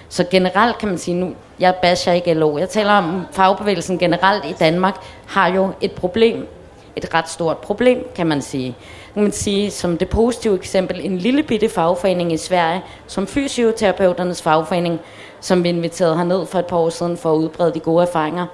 [0.08, 4.44] Så generelt kan man sige, nu jeg basher ikke LO, jeg taler om fagbevægelsen generelt
[4.44, 4.94] i Danmark,
[5.26, 6.48] har jo et problem,
[6.96, 8.76] et ret stort problem, kan man sige.
[9.14, 14.42] Kan man sige, som det positive eksempel, en lille bitte fagforening i Sverige, som fysioterapeuternes
[14.42, 15.00] fagforening,
[15.40, 18.46] som vi inviterede herned for et par år siden for at udbrede de gode erfaringer.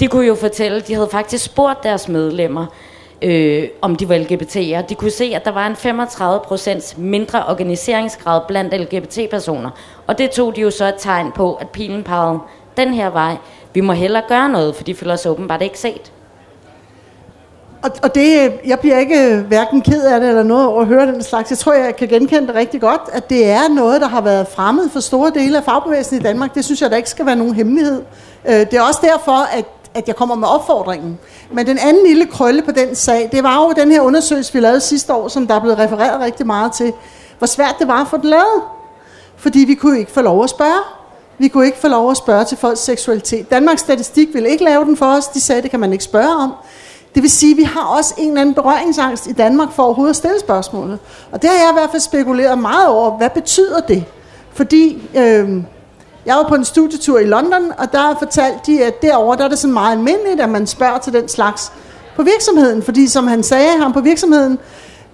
[0.00, 2.66] De kunne jo fortælle, de havde faktisk spurgt deres medlemmer,
[3.22, 4.86] øh, om de var LGBT'er.
[4.86, 9.70] De kunne se, at der var en 35% mindre organiseringsgrad blandt LGBT-personer.
[10.06, 12.38] Og det tog de jo så et tegn på, at pilen pegede
[12.76, 13.36] den her vej.
[13.74, 16.12] Vi må hellere gøre noget, for de føler sig åbenbart ikke set.
[17.82, 20.86] Og, og det, jeg bliver ikke øh, hverken ked af det eller noget over at
[20.86, 21.50] høre den slags.
[21.50, 24.48] Jeg tror, jeg kan genkende det rigtig godt, at det er noget, der har været
[24.48, 26.54] fremmed for store dele af fagbevægelsen i Danmark.
[26.54, 28.02] Det synes jeg, der ikke skal være nogen hemmelighed.
[28.48, 29.64] Øh, det er også derfor, at,
[29.94, 31.18] at jeg kommer med opfordringen.
[31.52, 34.60] Men den anden lille krølle på den sag, det var jo den her undersøgelse, vi
[34.60, 36.92] lavede sidste år, som der er blevet refereret rigtig meget til,
[37.38, 38.62] hvor svært det var at få den lavet.
[39.36, 40.82] Fordi vi kunne ikke få lov at spørge.
[41.38, 43.50] Vi kunne ikke få lov at spørge til folks seksualitet.
[43.50, 45.26] Danmarks Statistik ville ikke lave den for os.
[45.26, 46.52] De sagde, det kan man ikke spørge om.
[47.14, 50.10] Det vil sige, at vi har også en eller anden berøringsangst i Danmark for overhovedet
[50.10, 50.98] at stille spørgsmålet.
[51.32, 53.16] Og det har jeg i hvert fald spekuleret meget over.
[53.16, 54.04] Hvad betyder det?
[54.52, 55.62] Fordi øh,
[56.26, 59.48] jeg var på en studietur i London, og der fortalte de, at derovre der er
[59.48, 61.72] det sådan meget almindeligt, at man spørger til den slags
[62.16, 62.82] på virksomheden.
[62.82, 64.58] Fordi som han sagde ham på virksomheden,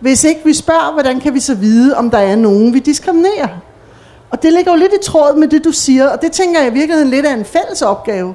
[0.01, 3.49] hvis ikke vi spørger, hvordan kan vi så vide, om der er nogen, vi diskriminerer?
[4.31, 6.71] Og det ligger jo lidt i tråd med det, du siger, og det tænker jeg
[6.71, 8.35] i virkeligheden lidt af en fælles opgave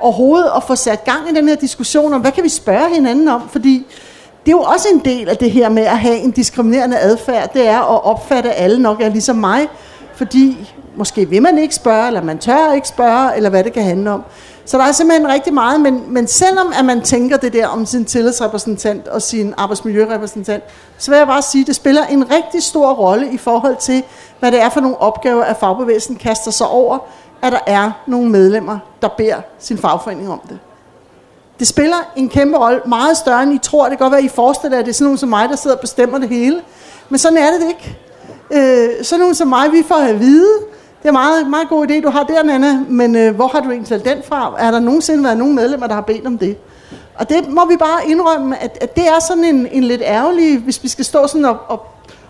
[0.00, 3.28] overhovedet at få sat gang i den her diskussion om, hvad kan vi spørge hinanden
[3.28, 3.48] om?
[3.48, 3.86] Fordi
[4.46, 7.52] det er jo også en del af det her med at have en diskriminerende adfærd,
[7.52, 9.68] det er at opfatte, alle nok er ligesom mig,
[10.14, 13.82] fordi måske vil man ikke spørge, eller man tør ikke spørge, eller hvad det kan
[13.82, 14.22] handle om.
[14.64, 17.86] Så der er simpelthen rigtig meget, men, men selvom at man tænker det der om
[17.86, 20.64] sin tillidsrepræsentant og sin arbejdsmiljørepræsentant,
[20.98, 24.02] så vil jeg bare sige, at det spiller en rigtig stor rolle i forhold til,
[24.40, 26.98] hvad det er for nogle opgaver, at fagbevægelsen kaster sig over,
[27.42, 30.58] at der er nogle medlemmer, der beder sin fagforening om det.
[31.58, 33.88] Det spiller en kæmpe rolle, meget større end I tror.
[33.88, 35.48] Det kan godt være, at I forestiller jer, at det er sådan nogen som mig,
[35.48, 36.60] der sidder og bestemmer det hele.
[37.08, 37.98] Men sådan er det ikke.
[38.50, 40.52] Øh, sådan nogen som mig, vi får at vide,
[41.02, 43.60] det er en meget, meget god idé, du har der, Nana, men øh, hvor har
[43.60, 44.54] du egentlig den fra?
[44.58, 46.56] Er der nogensinde været nogen medlemmer, der har bedt om det?
[47.14, 50.58] Og det må vi bare indrømme, at, at det er sådan en, en lidt ærgerlig,
[50.58, 51.86] hvis vi skal stå sådan og, og,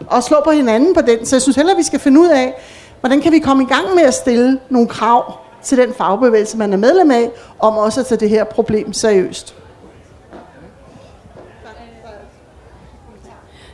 [0.06, 1.26] og slå på hinanden på den.
[1.26, 2.54] Så jeg synes heller, vi skal finde ud af,
[3.00, 6.72] Hvordan kan vi komme i gang med at stille nogle krav til den fagbevægelse, man
[6.72, 9.54] er medlem af, om også at tage det her problem seriøst?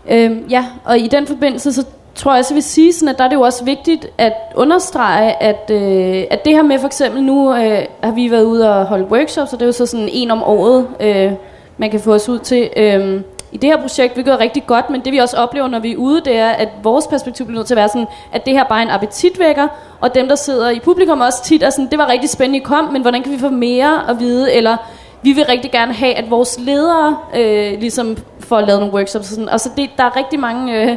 [0.08, 1.84] Øhm, ja, og i den forbindelse, så
[2.14, 4.32] tror jeg også, jeg vil sige, sådan, at der er det jo også vigtigt at
[4.54, 8.74] understrege, at, øh, at det her med for eksempel, nu øh, har vi været ude
[8.74, 11.32] og holde workshops, og det er jo så sådan en om året, øh,
[11.78, 12.70] man kan få os ud til.
[12.76, 13.20] Øh,
[13.56, 15.92] i det her projekt, hvilket er rigtig godt, men det vi også oplever, når vi
[15.92, 18.52] er ude, det er, at vores perspektiv bliver nødt til at være sådan, at det
[18.52, 19.68] her bare er en appetitvækker,
[20.00, 22.62] og dem, der sidder i publikum også tit er sådan, det var rigtig spændende, I
[22.62, 24.76] kom, men hvordan kan vi få mere at vide, eller
[25.22, 29.28] vi vil rigtig gerne have, at vores ledere øh, ligesom får lavet nogle workshops.
[29.28, 29.48] Og, sådan.
[29.48, 30.96] og så det, der er rigtig mange øh,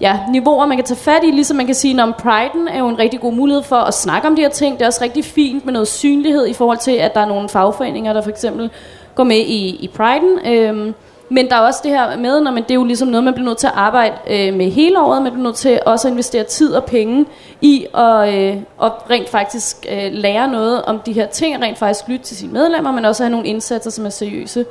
[0.00, 2.88] ja, niveauer, man kan tage fat i, ligesom man kan sige, at Pride'en er jo
[2.88, 4.74] en rigtig god mulighed for at snakke om de her ting.
[4.74, 7.48] Det er også rigtig fint med noget synlighed i forhold til, at der er nogle
[7.48, 8.70] fagforeninger, der for eksempel
[9.14, 10.48] går med i, i Pride'en.
[10.48, 10.92] Øh,
[11.28, 13.34] men der er også det her med, når man, det er jo ligesom noget, man
[13.34, 15.22] bliver nødt til at arbejde øh, med hele året.
[15.22, 17.26] Man bliver nødt til også at investere tid og penge
[17.60, 22.24] i at øh, rent faktisk øh, lære noget om de her ting, rent faktisk lytte
[22.24, 24.64] til sine medlemmer, men også have nogle indsatser, som er seriøse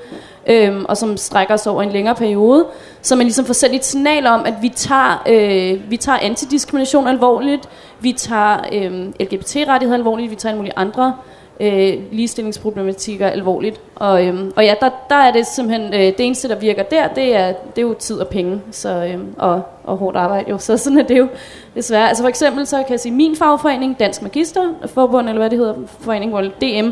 [0.47, 2.66] øh, og som strækker sig over en længere periode.
[3.01, 7.08] Så man ligesom får sendt et signal om, at vi tager, øh, vi tager antidiskrimination
[7.08, 13.82] alvorligt, vi tager øh, LGBT-rettigheder alvorligt, vi tager en mulige andre øh, Øh, ligestillingsproblematikker alvorligt.
[13.95, 17.08] Og, øhm, og ja, der, der er det simpelthen, øh, det eneste, der virker der,
[17.08, 20.49] det er, det er jo tid og penge så, øhm, og, og hårdt arbejde.
[20.49, 20.58] Jo.
[20.66, 21.28] Så sådan er det jo
[21.76, 22.08] desværre.
[22.08, 25.76] Altså for eksempel, så kan jeg sige, min fagforening, Dansk Magisterforbund, eller hvad det hedder,
[25.99, 26.89] forening, hvor DM,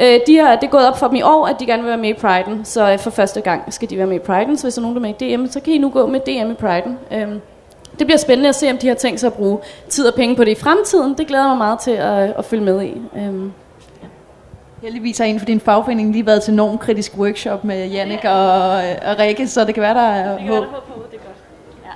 [0.00, 1.88] øh, de har, det er gået op for dem i år, at de gerne vil
[1.88, 2.64] være med i Pride'en.
[2.64, 4.56] Så øh, for første gang skal de være med i Pride'en.
[4.56, 6.06] Så hvis der er nogen, der er med i DM, så kan I nu gå
[6.06, 7.16] med DM i Pride'en.
[7.16, 7.40] Øhm,
[7.98, 9.58] det bliver spændende at se, om de har tænkt sig at bruge
[9.88, 11.14] tid og penge på det i fremtiden.
[11.18, 13.02] Det glæder mig meget til at, at følge med i.
[13.16, 13.52] Øhm,
[14.82, 18.70] Heldigvis har en for din fagforening lige været til normkritisk workshop med Jannik og,
[19.10, 20.62] og Rikke, så det kan være, der er det kan håb.
[20.62, 21.36] være, der er håb på, det er godt.
[21.84, 21.90] Ja.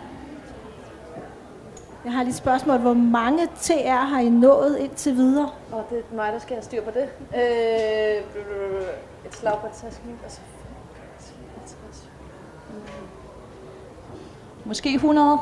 [2.04, 2.78] Jeg har lige et spørgsmål.
[2.78, 5.50] Hvor mange TR har I nået indtil videre?
[5.72, 7.08] Og det er mig, der skal have styr på det.
[7.36, 8.22] Øh,
[9.26, 10.18] et slag på tasken.
[10.24, 10.40] Altså.
[14.64, 15.38] Måske 100.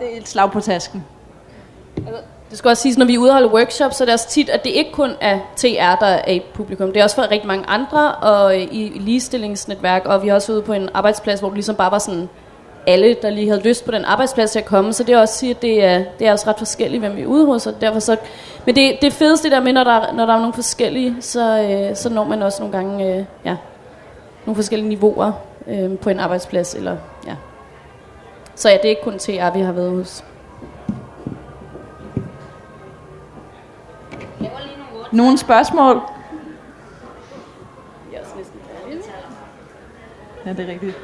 [0.00, 1.04] Det er et slag på tasken.
[2.52, 4.70] Det skal også siges, når vi udholder workshops, så er det også tit, at det
[4.70, 6.92] ikke kun er TR, der er i publikum.
[6.92, 10.52] Det er også for rigtig mange andre, og øh, i ligestillingsnetværk, og vi har også
[10.52, 12.28] ude på en arbejdsplads, hvor det ligesom bare var sådan
[12.86, 14.92] alle, der lige havde lyst på den arbejdsplads til at komme.
[14.92, 17.22] Så det er også sige, at det er, det er også ret forskelligt, hvem vi
[17.22, 17.66] er ude hos.
[17.66, 18.16] Og derfor så,
[18.66, 21.96] men det, det fedeste der med, når der, når der er nogle forskellige, så, øh,
[21.96, 23.56] så når man også nogle gange øh, ja,
[24.46, 25.32] nogle forskellige niveauer
[25.66, 26.74] øh, på en arbejdsplads.
[26.74, 26.96] Eller,
[27.26, 27.34] ja.
[28.54, 30.24] Så ja, det er ikke kun TR, vi har været hos.
[35.12, 36.00] Nogle spørgsmål?
[40.46, 40.96] Ja, det er rigtigt.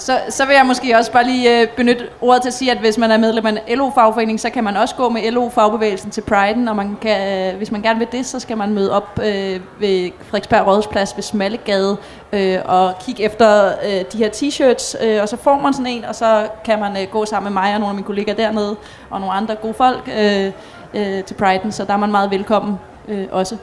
[0.00, 2.78] Så, så vil jeg måske også bare lige øh, benytte ordet til at sige, at
[2.78, 6.20] hvis man er medlem af en LO-fagforening, så kan man også gå med LO-fagbevægelsen til
[6.30, 9.18] Pride'en, og man kan, øh, hvis man gerne vil det, så skal man møde op
[9.18, 11.96] øh, ved Frederiksberg Rådhusplads ved Smallegade
[12.32, 16.04] øh, og kigge efter øh, de her t-shirts, øh, og så får man sådan en,
[16.04, 18.76] og så kan man øh, gå sammen med mig og nogle af mine kollegaer dernede,
[19.10, 20.52] og nogle andre gode folk øh,
[20.94, 22.74] øh, til Pride'en, så der er man meget velkommen
[23.08, 23.56] øh, også.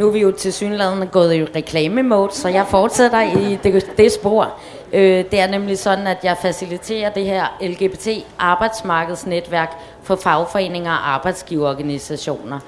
[0.00, 4.12] Nu er vi jo til synligheden gået i reklamemode, så jeg fortsætter i det, det
[4.12, 4.54] spor.
[4.92, 9.72] Øh, det er nemlig sådan, at jeg faciliterer det her LGBT arbejdsmarkedsnetværk
[10.02, 12.58] for fagforeninger og arbejdsgiverorganisationer.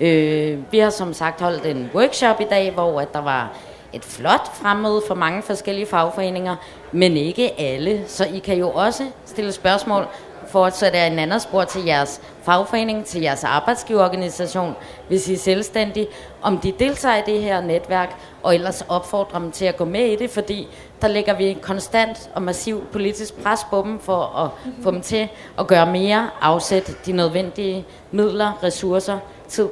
[0.00, 3.50] Øh, vi har som sagt holdt en workshop i dag, hvor at der var
[3.92, 6.56] et flot fremmøde for mange forskellige fagforeninger,
[6.92, 8.04] men ikke alle.
[8.06, 10.06] Så I kan jo også stille spørgsmål
[10.54, 14.74] fortsætter en anden spor til jeres fagforening, til jeres arbejdsgiverorganisation,
[15.08, 16.06] hvis I er selvstændige,
[16.42, 20.04] om de deltager i det her netværk, og ellers opfordrer dem til at gå med
[20.04, 20.68] i det, fordi
[21.02, 24.50] der lægger vi konstant og massivt politisk pres på dem for at
[24.82, 25.28] få dem til
[25.58, 29.68] at gøre mere, afsætte de nødvendige midler, ressourcer, tid.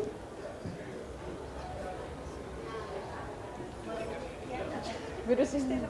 [5.28, 5.82] Vil du sige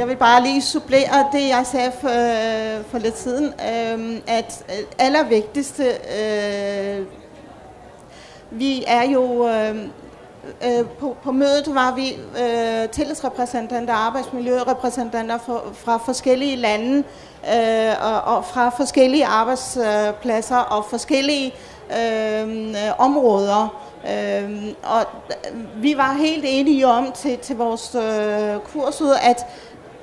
[0.00, 4.20] jeg vil bare lige supplere det, jeg sagde for, øh, for lidt siden, øhm, øh,
[4.26, 4.64] at
[4.98, 7.06] allervigtigste, øh,
[8.50, 9.76] vi er jo, øh,
[10.64, 17.04] øh, på, på mødet var vi øh, tillidsrepræsentanter, arbejdsmiljørepræsentanter for, fra forskellige lande
[17.54, 21.54] øh, og, og fra forskellige arbejdspladser og forskellige
[21.90, 23.90] øhm, øh, områder.
[24.04, 25.06] Øhm, og
[25.76, 29.46] vi var helt enige om til, til vores øh, kursud, at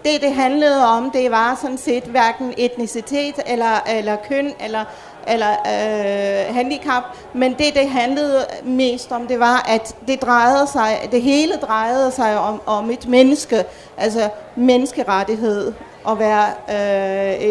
[0.08, 4.86] det, det handlede om, det var sådan set hverken etnicitet eller, eller køn eller,
[5.28, 7.04] eller øh, handicap,
[7.34, 12.12] men det, det handlede mest om, det var, at det drejede sig, det hele drejede
[12.12, 13.64] sig om, om et menneske,
[13.98, 15.74] altså menneskerettighed,
[16.10, 16.48] at være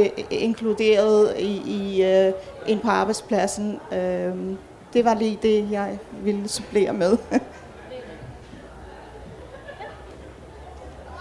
[0.00, 2.32] øh, inkluderet i, i øh,
[2.66, 3.80] ind på arbejdspladsen.
[3.92, 4.34] Øh,
[4.92, 7.18] det var lige det, jeg ville supplere med.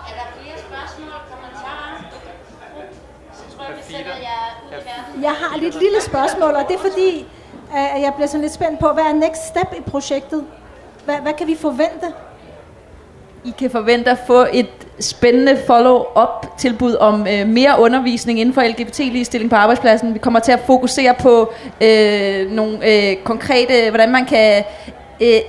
[0.09, 1.93] Er der flere spørgsmål og kommentarer?
[3.33, 5.14] Så tror jeg, vi sætter jer ud i verden.
[5.25, 7.25] Jeg har lige et lille spørgsmål, og det er fordi,
[7.95, 10.43] at jeg bliver sådan lidt spændt på, hvad er next step i projektet?
[11.05, 12.07] Hvad, hvad kan vi forvente?
[13.43, 14.69] I kan forvente at få et
[14.99, 20.13] spændende follow-up tilbud om øh, mere undervisning inden for LGBT-ligestilling på arbejdspladsen.
[20.13, 24.63] Vi kommer til at fokusere på øh, nogle øh, konkrete, hvordan man kan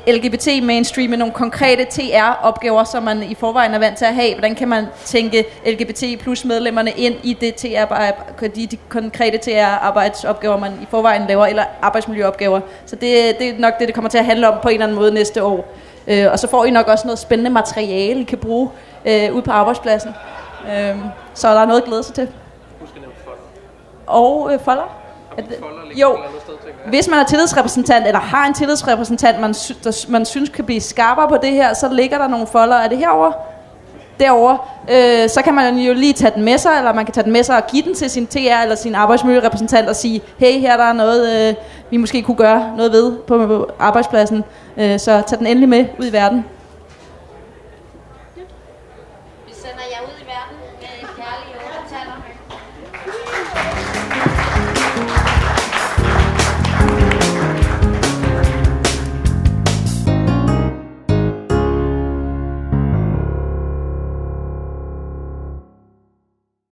[0.06, 4.32] LGBT mainstream nogle konkrete TR-opgaver, som man i forvejen er vant til at have.
[4.32, 7.94] Hvordan kan man tænke LGBT plus medlemmerne ind i det TR,
[8.40, 12.60] de, de konkrete TR-arbejdsopgaver, man i forvejen laver, eller arbejdsmiljøopgaver.
[12.86, 14.86] Så det, det er nok det, det kommer til at handle om på en eller
[14.86, 15.74] anden måde næste år.
[16.08, 18.70] Øh, og så får I nok også noget spændende materiale, I kan bruge
[19.04, 20.10] øh, ude på arbejdspladsen.
[20.66, 20.96] Øh,
[21.34, 22.28] så der er noget at glæde sig til.
[24.06, 25.05] Og øh, folder.
[25.36, 25.58] Det,
[26.00, 26.16] jo,
[26.88, 30.80] hvis man er tillidsrepræsentant, eller har en tillidsrepræsentant, man, sy- der, man synes kan blive
[30.80, 32.76] skarpere på det her, så ligger der nogle folder.
[32.76, 33.32] Er det herover?
[34.20, 34.58] derovre,
[34.90, 37.32] øh, så kan man jo lige tage den med sig, eller man kan tage den
[37.32, 40.76] med sig og give den til sin TR eller sin arbejdsmiljørepræsentant og sige, hey, her
[40.76, 41.54] der er noget, øh,
[41.90, 44.44] vi måske kunne gøre noget ved på, på arbejdspladsen.
[44.76, 46.44] Øh, så tag den endelig med ud i verden.